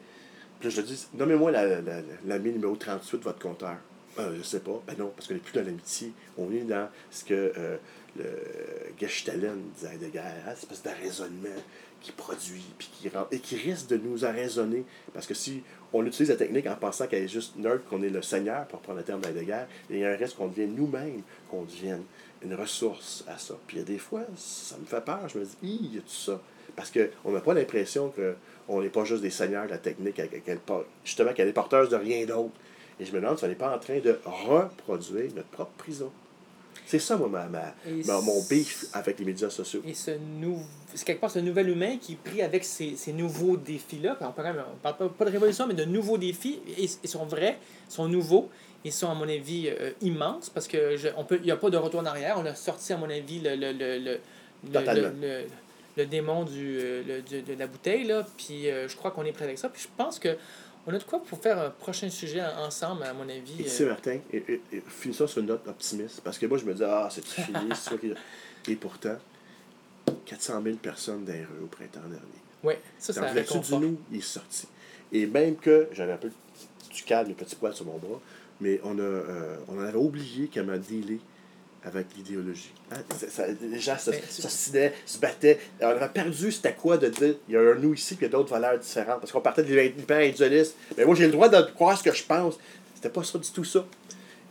[0.63, 3.77] là, je dis, nommez-moi la- la- l'ami numéro 38 de votre compteur.
[4.19, 4.83] Euh, je sais pas.
[4.87, 6.13] Ben non, parce qu'on n'est plus dans l'amitié.
[6.39, 7.77] On est dans ce que euh,
[8.17, 8.25] le
[8.99, 11.49] Gestalen disait Heidegger, hein, cette espèce d'arraisonnement
[12.01, 14.85] qui produit, puis qui rend, et qui risque de nous arraisonner.
[15.13, 18.11] Parce que si on utilise la technique en pensant qu'elle est juste neutre, qu'on est
[18.11, 21.23] le Seigneur, pour prendre le terme d'Heidegger, il y a un risque qu'on devienne nous-mêmes,
[21.51, 22.03] qu'on devienne
[22.43, 23.55] une ressource à ça.
[23.67, 25.29] Puis il y a des fois, ça me fait peur.
[25.29, 26.41] Je me dis, il y a tout ça?
[26.77, 28.13] Parce qu'on n'a pas l'impression
[28.69, 30.61] qu'on n'est pas juste des seigneurs de la technique, qu'elle-
[31.05, 32.55] justement qu'elle est porteuse de rien d'autre.
[33.01, 36.13] Et je me demande si on n'est pas en train de reproduire notre propre prison.
[36.89, 39.83] C'est ça, moi, ma, ma- Et ma- mon beef avec les médias sociaux.
[39.87, 40.59] Et ce nou...
[40.95, 44.17] c'est quelque part ce nouvel humain qui est pris avec ces, ces nouveaux défis-là.
[44.23, 46.61] On on parle pas, pas de révolution, mais de nouveaux défis.
[46.79, 47.59] Ils sont vrais,
[47.91, 48.49] sont nouveaux.
[48.85, 51.57] Ils sont, à mon avis, euh, immenses parce que je, on peut, il n'y a
[51.57, 52.37] pas de retour en arrière.
[52.39, 54.19] On a sorti, à mon avis, le, le, le, le,
[54.73, 55.45] le- le-
[55.97, 58.05] le démon du, euh, le- du- de la bouteille.
[58.05, 58.25] Là.
[58.39, 59.69] Puis euh, je crois qu'on est prêt avec ça.
[59.69, 60.37] Puis je pense que
[60.89, 63.55] on a de quoi pour faire un prochain sujet en- ensemble, à mon avis.
[63.61, 66.23] Et tu euh, sais, Martin, et, et, et finissons sur une note optimiste.
[66.23, 67.59] Parce que moi, je me dis, ah, c'est fini.
[67.75, 68.15] c'est ça qui-
[68.71, 69.17] Et pourtant,
[70.25, 72.23] 400 000 personnes dans les rues au printemps dernier.
[72.65, 74.67] ouais, ça, Dans le du nous, il est sorti.
[75.13, 76.31] Et même que j'avais un peu
[76.91, 78.21] du calme, les petits poils sur mon bras,
[78.61, 81.21] mais on, a, euh, on en avait oublié qu'elle m'a dealé
[81.89, 82.71] avec l'idéologie.
[82.93, 82.97] Hein?
[83.19, 85.59] Ça- ça- les gens se- s'ostinaient, se battaient.
[85.81, 88.29] On avait perdu, c'était quoi de dire il y a un nous ici, puis il
[88.31, 89.21] y a d'autres valeurs différentes?
[89.21, 90.75] Parce qu'on partait de l'hyper-individualiste.
[90.97, 92.59] Mais moi, j'ai le droit de croire ce que je pense.
[92.95, 93.85] C'était pas ça du tout ça.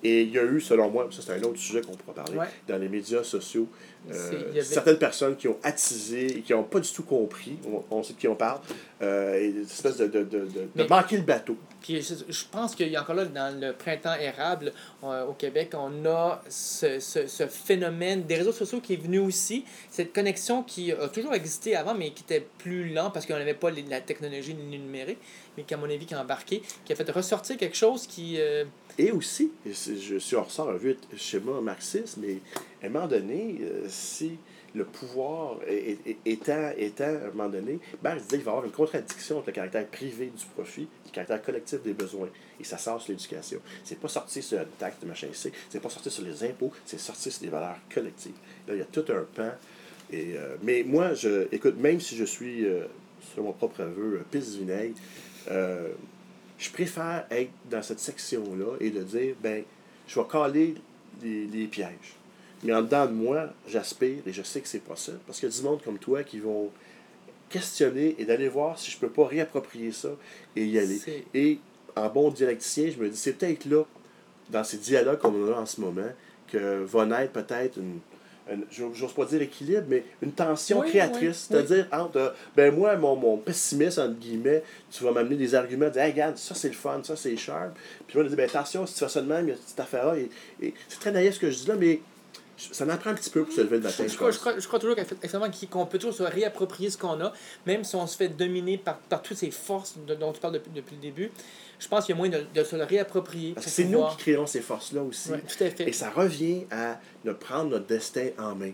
[0.08, 2.38] Et il y a eu, selon moi, ça c'est un autre sujet qu'on pourra parler,
[2.38, 2.46] Ouais.
[2.68, 3.68] dans les médias sociaux,
[4.10, 7.84] euh, avait- certaines personnes qui ont attisé et qui n'ont pas du tout compris, on,
[7.98, 8.60] on sait de qui on parle,
[9.02, 11.58] euh, et une espèce de, de, de, de, de Mais- manquer le bateau.
[11.82, 14.72] Puis je, pense qu'il y a encore là, dans le printemps érable
[15.04, 19.20] euh, au Québec, on a ce, ce, ce phénomène des réseaux sociaux qui est venu
[19.20, 23.34] aussi, cette connexion qui a toujours existé avant, mais qui était plus lent parce qu'on
[23.38, 25.20] n'avait pas les- la technologie numérique,
[25.58, 28.36] mais qui, à mon avis, qui a embarqué, qui a fait ressortir quelque chose qui...
[28.40, 28.64] euh,
[28.98, 32.40] Et aussi, je suis on ressort un vieux schéma marxiste, mais
[32.82, 34.38] à un moment donné, euh, si
[34.74, 35.60] le pouvoir
[36.26, 39.48] étant, étant, à un moment donné, Marx disait qu'il va y avoir une contradiction entre
[39.48, 42.30] le caractère privé du profit et le caractère collectif des besoins.
[42.60, 43.60] Et ça sort sur l'éducation.
[43.84, 46.72] C'est pas sorti sur une taxe de machin C, c'est pas sorti sur les impôts,
[46.86, 48.36] c'est sorti sur des valeurs collectives.
[48.68, 49.52] Là, il y a tout un pan.
[50.12, 52.86] Et, euh, mais moi, je, écoute, même si je suis, euh,
[53.34, 54.96] sur mon propre aveu, pisse vinaigre,
[56.58, 59.64] je préfère être dans cette section-là et de dire, ben,
[60.08, 60.76] je vais caler
[61.22, 62.16] les, les pièges.
[62.64, 65.12] Mais en dedans de moi, j'aspire et je sais que c'est pas ça.
[65.28, 66.72] Parce qu'il y a du monde comme toi qui vont
[67.50, 70.10] questionner et d'aller voir si je peux pas réapproprier ça
[70.56, 70.98] et y aller.
[71.34, 71.60] Et
[71.96, 73.84] en bon dialecticien, je me dis, c'est peut-être là,
[74.50, 76.10] dans ces dialogues qu'on a en ce moment,
[76.52, 78.00] que va naître peut-être une-
[78.72, 81.22] j'ose pas dire équilibre, mais une tension Oui, créatrice.
[81.22, 81.28] oui,
[81.58, 81.66] oui.
[81.66, 85.90] C'est-à-dire entre, euh, ben moi, mon, mon pessimiste, entre guillemets, tu vas m'amener des arguments,
[85.90, 87.72] dire, hey, regarde, ça c'est le fun, ça c'est sharp.
[88.08, 89.58] Puis moi, je dis, ben attention, si tu fais ça de même, il y a
[89.66, 90.16] cette affaire-là.
[90.18, 90.30] Et,
[90.66, 92.00] et c'est très naïf ce que je dis là, mais
[92.58, 94.04] ça en prend un petit peu pour se lever le matin.
[94.06, 94.96] Je, je crois, je, crois, je crois toujours
[95.70, 97.32] qu'on peut toujours se réapproprier ce qu'on a,
[97.66, 100.54] même si on se fait dominer par, par toutes ces forces de- dont tu parles
[100.54, 101.32] depuis, depuis le début.
[101.80, 103.54] Je pense qu'il y a moyen de, de se le réapproprier.
[103.54, 105.30] Parce que c'est nous qui créons ces forces-là aussi.
[105.32, 105.88] Ouais, tout à fait.
[105.88, 108.72] Et ça revient à ne prendre notre destin en main.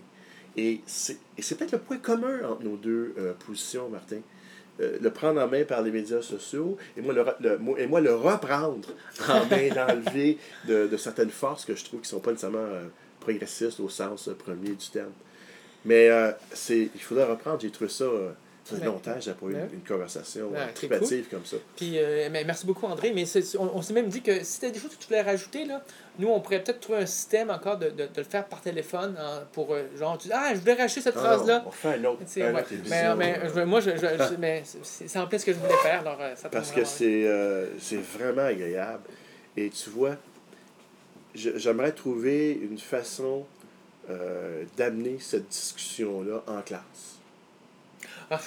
[0.55, 1.17] Et c'est
[1.57, 4.19] peut-être le point commun entre nos deux euh, positions, Martin.
[4.79, 7.85] Euh, le prendre en main par les médias sociaux et moi le, le- moi- et
[7.85, 8.87] moi le reprendre
[9.29, 12.87] en main, d'enlever de, de certaines forces que je trouve qui sont pas nécessairement euh,
[13.23, 15.11] progressistes au sens euh, premier du terme.
[15.85, 18.03] Mais euh, c'est il faudrait reprendre, j'ai trouvé ça.
[18.05, 18.31] euh,
[18.65, 21.57] ça fait longtemps j'ai pas eu une conversation tripative comme ça.
[21.75, 23.11] Puis, euh, mais merci beaucoup, André.
[23.13, 23.25] Mais
[23.59, 25.65] on, on s'est même dit que si tu as des choses que tu voulais rajouter,
[25.65, 25.83] là,
[26.17, 29.17] nous, on pourrait peut-être trouver un système encore de, de, de le faire par téléphone
[29.19, 31.65] hein, pour, genre, tu dis, ah, je voulais rajouter cette phrase-là.
[31.67, 32.63] on fait un autre, un ouais.
[32.89, 35.75] Mais, mais je- moi, je, je- je- mais c'est en plus ce que je voulais
[35.83, 35.99] faire.
[35.99, 39.03] Alors, ça Parce que c'est euh, c'est vraiment agréable.
[39.57, 40.15] Et tu vois,
[41.35, 43.45] j'aimerais trouver une façon
[44.09, 47.19] euh, d'amener cette discussion-là en classe?
[48.29, 48.41] Ah,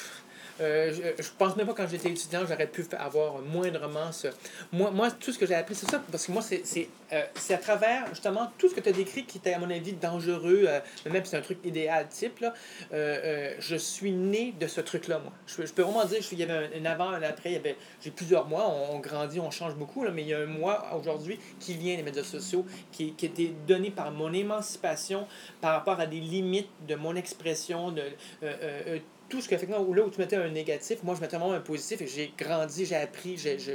[0.61, 4.29] euh, je, je pense même pas quand j'étais étudiant, j'aurais pu avoir moindrement ce.
[4.73, 7.59] Moi, moi tout ce que j'ai appris, c'est ça, parce que moi, c'est euh, à
[7.59, 10.81] travers justement tout ce que tu as décrit qui était, à mon avis, dangereux, euh,
[11.11, 12.55] même si c'est un truc idéal type, là,
[12.91, 15.33] je suis né de ce truc-là, moi.
[15.47, 17.61] Je, je peux vraiment dire, je suis- il y avait un, avant, un après,
[18.03, 20.47] j'ai plusieurs mois, on, on grandit, on change beaucoup, là, mais il y a un
[20.47, 25.27] mois aujourd'hui qui vient des médias sociaux, qui, qui était donné par mon émancipation
[25.61, 28.03] par rapport à des limites de mon expression, de.
[29.29, 31.61] Tout ce que où là où tu mettais un négatif moi je mettais vraiment un
[31.61, 33.73] positif et j'ai grandi j'ai appris je, je,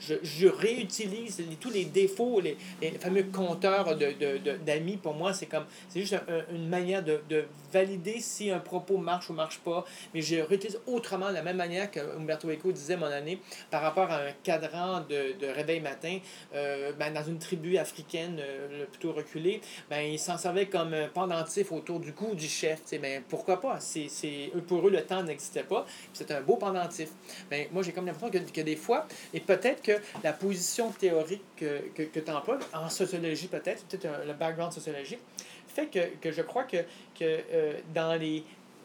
[0.00, 5.14] je, je, réutilise tous les défauts les, les fameux compteurs de, de, de- d'amis pour
[5.14, 8.96] moi c'est comme c'est juste un- un- une manière de, de valider si un propos
[8.98, 9.84] marche ou marche pas
[10.14, 13.40] mais je réutilise autrement de la même manière que Umberto Eco disait mon année
[13.70, 16.18] par rapport à un cadran de, de réveil matin
[16.54, 21.72] euh, ben, dans une tribu africaine euh, plutôt reculée ben, il s'en servait comme pendentif
[21.72, 22.80] autour du cou du chef.
[23.00, 23.80] Ben, pourquoi pas?
[23.80, 25.86] C'est, c'est, pour eux, le temps n'existait pas.
[26.12, 27.10] C'est un beau pendentif.
[27.50, 29.92] Ben, moi, j'ai comme l'impression que, que des fois, et peut-être que
[30.22, 35.20] la position théorique que, que, que tu emploies, en sociologie peut-être, peut-être le background sociologique,
[35.66, 36.78] fait que, que je crois que,
[37.18, 38.42] que euh, dans, les,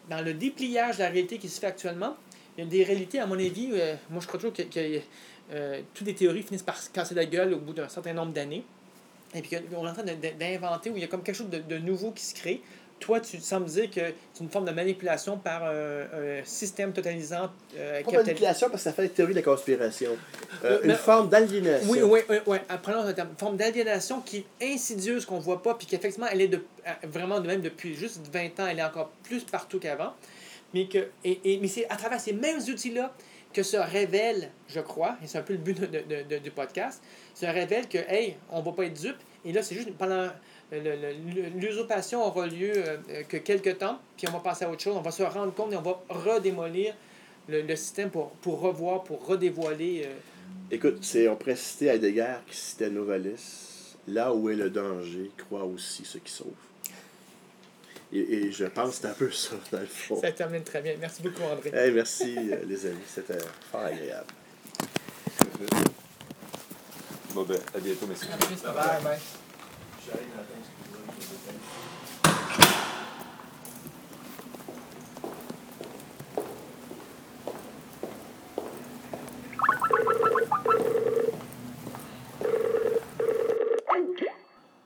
[0.09, 2.15] dans le dépliage de la réalité qui se fait actuellement,
[2.57, 4.99] il y a des réalités, à mon avis, euh, moi je crois toujours que, que
[5.51, 8.31] euh, toutes les théories finissent par se casser la gueule au bout d'un certain nombre
[8.31, 8.63] d'années.
[9.33, 11.77] Et puis on est en train d'inventer où il y a comme quelque chose de
[11.79, 12.61] nouveau qui se crée.
[13.03, 13.99] Toi, tu sembles dire que
[14.33, 15.71] c'est une forme de manipulation par un,
[16.03, 17.49] un système totalisant.
[17.75, 20.11] euh, Pas capital- manipulation parce que ça fait la théorie de la conspiration.
[20.63, 21.89] Euh, Euh, une mais- forme d'aliénation.
[21.89, 22.57] Oui, oui, oui, oui.
[22.69, 23.29] Apprenons un terme.
[23.31, 26.91] Une forme d'aliénation qui est insidieuse, qu'on voit pas, puis qu'effectivement, elle est de, euh,
[27.09, 30.13] vraiment de même depuis juste 20 ans, elle est encore plus partout qu'avant.
[30.73, 33.13] Mais, que, et, et, mais c'est à travers ces mêmes outils-là
[33.53, 36.51] que se révèle, je crois, et c'est un peu le but de, de- de- du
[36.51, 37.03] podcast,
[37.35, 39.17] se révèle que, hey, on va pas être dupe.
[39.45, 40.29] Et là, c'est juste pendant.
[40.79, 44.65] Le- le- le- L'usurpation aura lieu euh, euh, que quelques temps, puis on va passer
[44.65, 44.95] à autre chose.
[44.95, 46.95] On va se rendre compte et on va redémolir
[47.49, 50.03] le, le système pour, pour revoir, pour redévoiler.
[50.05, 50.13] euh,
[50.71, 53.71] Écoute, c'est, on pourrait citer Heidegger qui citait Novalis.
[54.07, 56.47] Là où est le danger, croit aussi ceux qui sauvent.
[58.11, 60.19] Et, et je pense que c'est un peu ça, dans le fond.
[60.19, 60.93] Ça termine très bien.
[60.99, 61.71] Merci beaucoup, André.
[61.73, 62.97] Hey, merci, euh, les amis.
[63.07, 63.37] C'était
[63.71, 64.27] fort agréable.
[67.33, 68.27] Bon, ben, à bientôt, messieurs.
[68.63, 68.83] Bye, bye.
[69.03, 69.19] J'arrive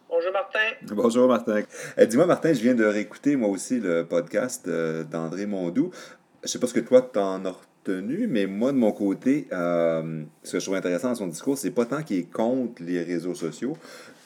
[0.10, 0.60] Bonjour, Martin.
[0.84, 1.64] Bonjour Martin.
[1.98, 5.90] Euh, Dis-moi Martin, je viens de réécouter moi aussi le podcast euh, d'André Mondou.
[6.44, 7.56] Je sais pas ce que toi t'en as
[7.86, 11.58] retenu, mais moi de mon côté, euh, ce que je trouve intéressant dans son discours,
[11.58, 13.76] c'est pas tant qu'il est contre les réseaux sociaux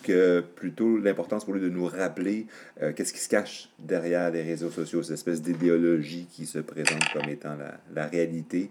[0.02, 2.48] que plutôt l'importance pour lui de nous rappeler
[2.82, 7.04] euh, qu'est-ce qui se cache derrière les réseaux sociaux, cette espèce d'idéologie qui se présente
[7.14, 7.56] comme étant
[7.94, 8.70] la, réalité.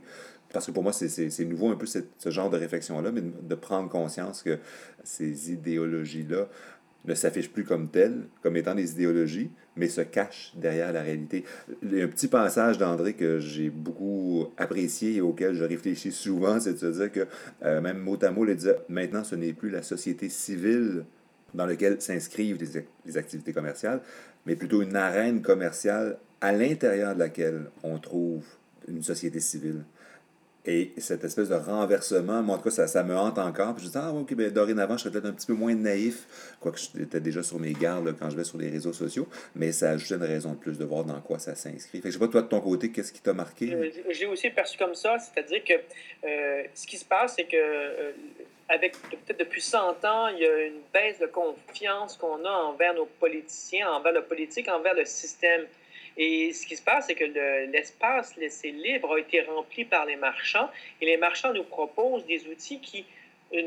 [0.53, 3.55] Parce que pour moi, c'est- nouveau un peu ce genre de réflexion-là, mais de, de
[3.55, 4.59] prendre conscience que
[5.05, 6.49] ces idéologies-là
[7.05, 11.45] ne s'affichent plus comme telles, comme étant des idéologies, mais se cachent derrière la réalité.
[11.83, 16.13] Il y a un petit passage d'André que j'ai beaucoup apprécié et auquel je réfléchis
[16.13, 17.27] souvent, c'est de se dire que,
[17.65, 21.05] euh, même mot à mot, il disait, maintenant, ce n'est plus la société civile
[21.55, 24.01] dans laquelle s'inscrivent les, ac- les activités commerciales,
[24.47, 28.45] mais plutôt une arène commerciale à l'intérieur de laquelle on trouve
[28.89, 29.85] une société civile.
[30.67, 33.75] Et cette espèce de renversement, moi, en tout cas, ça, me hante encore.
[33.75, 36.27] Puis je dis, ah, ok, ben, dorénavant, je serais peut-être un petit peu moins naïf,
[36.61, 39.91] quoique j'étais déjà sur mes gardes quand je vais sur les réseaux sociaux, mais ça
[39.93, 41.99] ajoute une raison de plus de voir dans quoi ça s'inscrit.
[41.99, 43.73] Fait que je sais pas, toi, de ton côté, qu'est-ce qui t'a marqué?
[43.73, 47.57] Euh, J'ai aussi perçu comme ça, c'est-à-dire que euh, ce qui se passe, c'est que
[47.57, 48.13] euh,
[48.71, 52.95] avec peut-être depuis 100 ans, il y a une baisse de confiance qu'on a envers
[52.95, 55.67] nos politiciens, envers le politique, envers le système.
[56.17, 60.07] Et ce qui se passe, c'est que le- l'espace laissé libre a été rempli par
[60.07, 63.05] les marchands et les marchands nous proposent des outils qui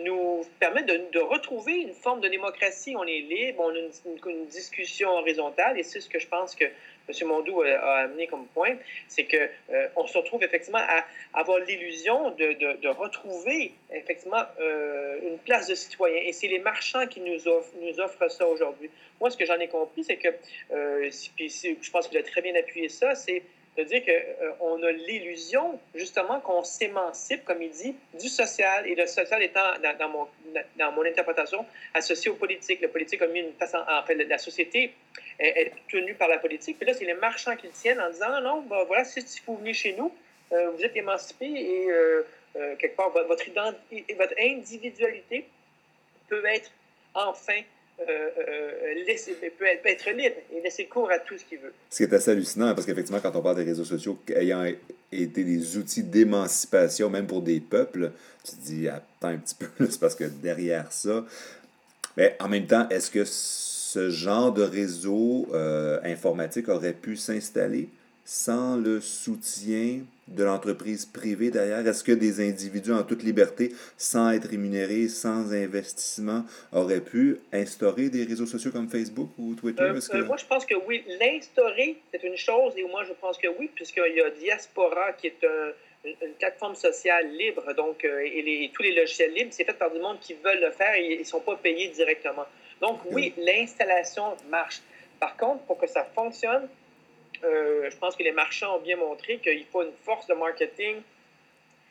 [0.06, 2.95] nous permettent de, retrouver une forme de démocratie.
[2.95, 6.66] On est libre, on a une discussion horizontale et c'est ce que je pense que
[7.10, 7.28] M.
[7.28, 8.76] Mondou a, amené comme point,
[9.08, 9.38] c'est que
[9.72, 15.76] euh, se retrouve effectivement à avoir l'illusion de, de, retrouver effectivement euh, une place de
[15.76, 16.22] citoyen.
[16.24, 18.89] Et c'est les marchands qui nous offrent, nous offrent ça aujourd'hui.
[19.20, 20.30] Moi, ce que j'en ai compris, c'est que,
[20.72, 23.43] euh, puis je pense qu'il a très bien appuyé ça, c'est
[23.78, 28.86] de dire qu'on a l'illusion, justement, qu'on s'émancipe, comme il dit, du social.
[28.88, 30.28] Et le social étant, dans, mon,
[30.78, 32.82] dans mon interprétation, associé au politique.
[32.82, 34.94] Le politique a mis une place en, fait, la société
[35.40, 36.78] est, tenue par la politique.
[36.78, 39.58] Puis là, c'est les marchands qui le tiennent en disant, non, ben, voilà, si vous
[39.58, 40.14] venez chez nous,
[40.52, 42.22] euh, vous êtes émancipé et euh,
[42.56, 43.44] euh, quelque part, vo- votre,
[44.16, 45.46] votre individualité
[46.28, 46.70] peut être
[47.16, 47.62] enfin
[48.00, 51.60] euh, euh, laisser, peut, être, peut être libre et laisser cours à tout ce qu'il
[51.60, 51.72] veut.
[51.89, 54.66] Ce qui est assez hallucinant, parce qu'effectivement, quand on parle des réseaux sociaux ayant
[55.12, 58.12] été des outils d'émancipation, même pour des peuples,
[58.44, 61.24] tu te dis, attends un petit peu, c'est parce que derrière ça,
[62.18, 67.89] mais en même temps, est-ce que ce genre de réseau euh, informatique aurait pu s'installer?
[68.26, 71.86] Sans le soutien de l'entreprise privée derrière?
[71.86, 78.10] Est-ce que des individus en toute liberté, sans être rémunérés, sans investissement, auraient pu instaurer
[78.10, 79.84] des réseaux sociaux comme Facebook ou Twitter?
[79.84, 80.18] Euh, que...
[80.18, 81.04] euh, moi, je pense que oui.
[81.20, 85.28] L'instaurer, c'est une chose, et moi, je pense que oui, puisqu'il y a Diaspora, qui
[85.28, 85.72] est un,
[86.06, 89.92] une plateforme sociale libre, donc, euh, et les, tous les logiciels libres, c'est fait par
[89.92, 92.46] du monde qui veulent le faire et ils ne sont pas payés directement.
[92.82, 94.82] Donc, oui, l'installation marche.
[95.20, 96.68] Par contre, pour que ça fonctionne,
[97.44, 101.02] euh, je pense que les marchands ont bien montré qu'il faut une force de marketing.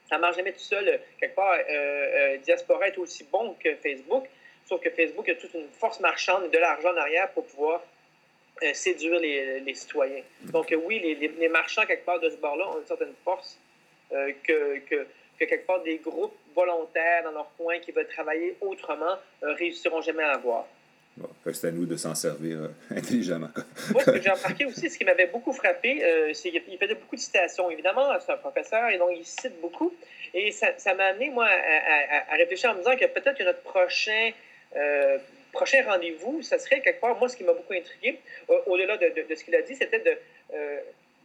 [0.09, 1.01] Ça ne marche jamais tout seul.
[1.19, 4.27] Quelque part, euh, euh, Diaspora est aussi bon que Facebook,
[4.67, 7.83] sauf que Facebook a toute une force marchande et de l'argent en arrière pour pouvoir
[8.63, 10.23] euh, séduire les, citoyens.
[10.43, 13.59] Donc, euh, oui, les, marchands, quelque part, de ce bord-là, ont une certaine force
[14.13, 15.07] euh, que, que,
[15.39, 20.23] que, quelque part, des groupes volontaires dans leur coin qui veulent travailler autrement réussiront jamais
[20.23, 20.67] à avoir.
[21.19, 23.51] Bon, c'est à nous de s'en servir euh, intelligemment.
[23.91, 26.95] Moi, ce que j'ai remarqué aussi, ce qui m'avait beaucoup frappé, euh, c'est qu'il faisait
[26.95, 27.71] beaucoup de citations.
[27.71, 29.93] Évidemment, c'est un professeur et donc il cite beaucoup.
[30.33, 34.31] Et ça, m'a amené, moi, à, réfléchir en me disant que peut-être que notre prochain,
[34.75, 35.19] euh,
[35.53, 38.19] prochain rendez-vous, ça serait quelque part, moi, ce qui m'a beaucoup intrigué,
[38.67, 40.17] au-delà de, ce qu'il a dit, c'était de.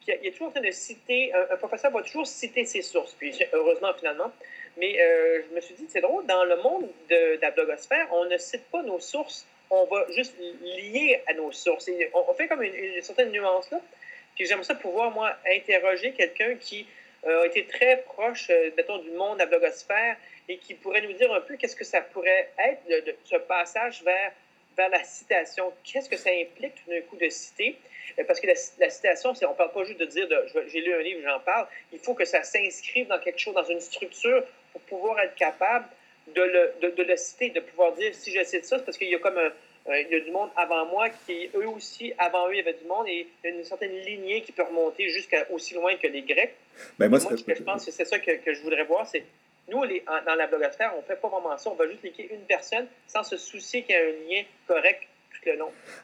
[0.10, 3.38] Il est toujours en train de citer, un, professeur va toujours citer ses sources, puis
[3.52, 4.32] heureusement finalement,
[4.78, 8.24] mais je me suis dit, c'est drôle, dans le monde de, de la blogosphère, on
[8.24, 11.90] ne cite pas nos sources on va juste lier à nos sources.
[12.14, 13.80] On, fait comme une, certaine nuance là.
[14.36, 16.86] Puis j'aimerais ça pouvoir, moi, interroger quelqu'un qui
[17.26, 20.16] euh, a été très proche, euh, mettons, du monde de la blogosphère
[20.48, 24.04] et qui pourrait nous dire un peu qu'est-ce que ça pourrait être, de, ce passage
[24.04, 24.32] vers,
[24.78, 25.74] vers la citation.
[25.84, 27.78] Qu'est-ce que ça implique tout d'un coup de citer?
[28.20, 30.28] Euh, parce que la, la citation, on ne parle pas juste de dire
[30.68, 31.68] j'ai lu un livre, j'en parle.
[31.92, 35.88] Il faut que ça s'inscrive dans quelque chose, dans une structure pour pouvoir être capable
[36.36, 38.98] de le, de, de, le citer, de pouvoir dire si je cite ça, c'est parce
[38.98, 39.52] qu'il y a comme un,
[39.96, 42.74] il y a du monde avant moi qui, eux aussi, avant eux, il y avait
[42.74, 45.96] du monde et il y a une certaine lignée qui peut remonter jusqu'à aussi loin
[45.96, 46.56] que les Grecs.
[47.00, 49.24] Ben moi, moi que je pense que c'est ça que, que, je voudrais voir, c'est
[49.70, 51.70] nous, les, dans la blogosphère, on ne fait pas vraiment ça.
[51.70, 55.04] On va juste liker une personne sans se soucier qu'il y a un lien correct
[55.46, 55.54] le.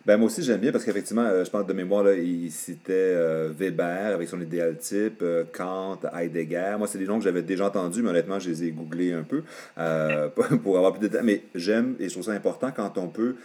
[0.05, 2.93] Ben, moi aussi, j'aime bien parce qu'effectivement, euh, je pense de mémoire, là, il citait
[2.93, 6.75] euh, Weber avec son idéal type, euh, Kant, Heidegger.
[6.77, 9.23] Moi, c'est des noms que j'avais déjà entendus, mais honnêtement, je les ai googlés un
[9.23, 9.43] peu
[10.63, 11.25] pour avoir plus de détails.
[11.25, 13.35] Mais j'aime et je trouve ça important quand on peut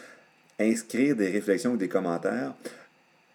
[0.58, 2.52] inscrire des réflexions ou des commentaires,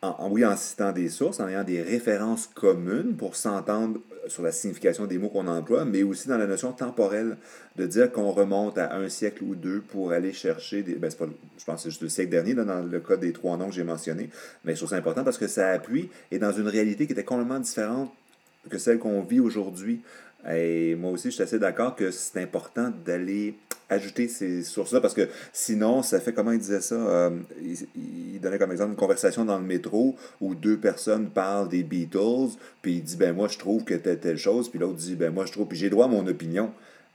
[0.04, 5.06] en, en, citant des sources, en ayant des références communes pour s'entendre sur la signification
[5.06, 7.38] des mots qu'on emploie, mais aussi dans la notion temporelle,
[7.78, 10.96] de dire qu'on remonte à un siècle ou deux pour aller chercher des.
[10.96, 11.26] Ben, pas,
[11.58, 13.70] je pense que c'est juste le siècle dernier, là, dans le cas des trois noms
[13.70, 14.30] que j'ai mentionnés,
[14.66, 17.24] mais je trouve ça important parce que ça appuie et dans une réalité qui était
[17.24, 18.12] complètement différente
[18.70, 20.02] que celle qu'on vit aujourd'hui.
[20.52, 23.56] Et moi aussi, je suis assez d'accord que c'est important d'aller
[23.90, 27.30] ajouter ces sources-là parce que sinon, ça fait comment il disait ça euh,
[27.62, 32.58] il, donnait comme exemple une conversation dans le métro où deux personnes parlent des Beatles,
[32.82, 35.34] puis il dit ben moi je trouve que telle telle chose, puis l'autre dit ben
[35.34, 36.72] moi je trouve, puis j'ai droit à mon opinion.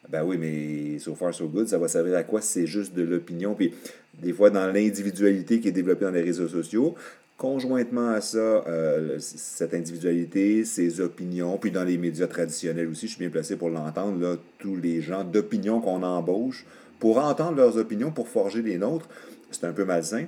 [0.08, 2.40] Ben oui, mais so far so good, ça va servir à quoi?
[2.40, 3.54] Si c'est juste de l'opinion?
[3.54, 3.74] Puis
[4.14, 6.94] des fois, dans l'individualité qui est développée dans les réseaux sociaux,
[7.38, 13.12] conjointement à ça, euh, cette individualité, ses opinions, puis dans les médias traditionnels aussi, je
[13.12, 16.66] suis bien placé pour l'entendre, là, tous les gens d'opinion qu'on embauche,
[16.98, 19.08] pour entendre leurs opinions, pour forger les nôtres,
[19.52, 20.26] c'est un peu malsain.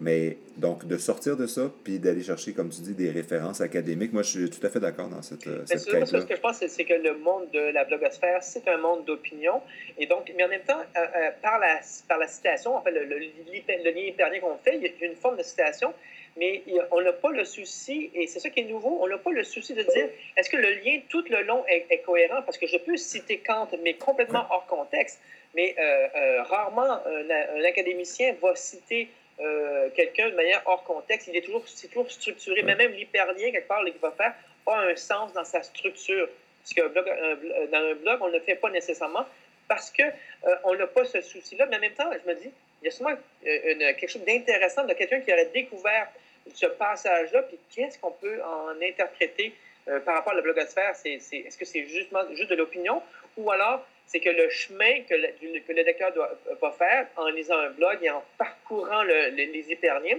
[0.00, 4.12] Mais donc, de sortir de ça, puis d'aller chercher, comme tu dis, des références académiques,
[4.12, 6.40] moi, je suis tout à fait d'accord dans cette, mais cette quête Ce que je
[6.40, 9.60] pense, c'est que le monde de la blogosphère, c'est un monde d'opinion.
[9.98, 12.92] Et donc, mais en même temps, euh, euh, par, la, par la citation, en fait,
[12.92, 15.92] le, le, le lien hyperlien qu'on fait, il y a une forme de citation,
[16.36, 16.62] mais
[16.92, 19.44] on n'a pas le souci, et c'est ça qui est nouveau, on n'a pas le
[19.44, 22.42] souci de dire est-ce que le lien tout le long est, est, cohérent?
[22.42, 25.20] Parce que je peux citer Kant, mais complètement hors contexte.
[25.54, 29.08] Mais euh, euh, rarement un, académicien va citer
[29.40, 31.28] euh, quelqu'un de manière hors contexte.
[31.28, 32.62] Il est toujours, c'est toujours structuré.
[32.62, 34.34] Mais même l'hyperlien, quelque part, qu'il va faire,
[34.66, 36.28] a un sens dans sa structure.
[36.62, 39.24] Parce que dans un blog, on ne le fait pas nécessairement
[39.68, 41.66] parce qu'on euh, n'a pas ce souci-là.
[41.66, 42.50] Mais en même temps, je me dis,
[42.82, 43.14] il y a sûrement
[43.44, 46.08] une, quelque chose d'intéressant de quelqu'un qui aurait découvert
[46.54, 49.54] ce passage-là, puis qu'est-ce qu'on peut en interpréter
[49.88, 50.94] euh, par rapport à la blogosphère?
[50.96, 53.02] C'est, c'est, est-ce que c'est justement juste de l'opinion?
[53.36, 56.38] Ou alors c'est que le chemin que le, que le lecteur doit,
[56.72, 60.18] faire en lisant un blog et en parcourant le, le, les hyperliens,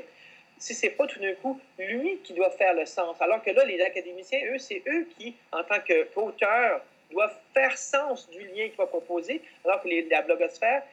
[0.59, 3.65] si c'est pas tout d'un coup lui qui doit faire le sens, alors que là,
[3.65, 6.81] les académiciens, eux, c'est eux qui, en tant qu'auteurs,
[7.11, 10.83] doivent faire sens du lien qu'il va proposer, alors que les, la blogosphère,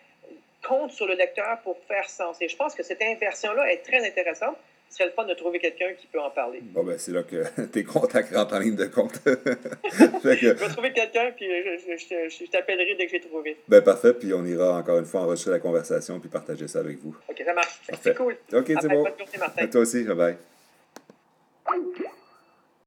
[0.66, 2.40] compte sur le lecteur pour faire sens.
[2.40, 4.56] Et je pense que cette inversion-là est très intéressante.
[4.88, 6.60] Ce serait le fun de trouver quelqu'un qui peut en parler.
[6.62, 9.20] Bon, ben, c'est là que tes contacts rentrent en ligne de compte.
[9.26, 13.56] Je vais trouver quelqu'un, puis je, je- je- je- je t'appellerai dès que j'ai trouvé.
[13.68, 16.98] ben, parfait, puis on ira encore une fois enregistrer la conversation puis partager ça avec
[16.98, 17.16] vous.
[17.28, 17.80] OK, ça marche.
[18.00, 18.36] C'est cool.
[18.52, 19.02] OK, c'est bon.
[19.02, 19.64] bonne journée, Martin.
[19.64, 20.36] À toi aussi, bye bye.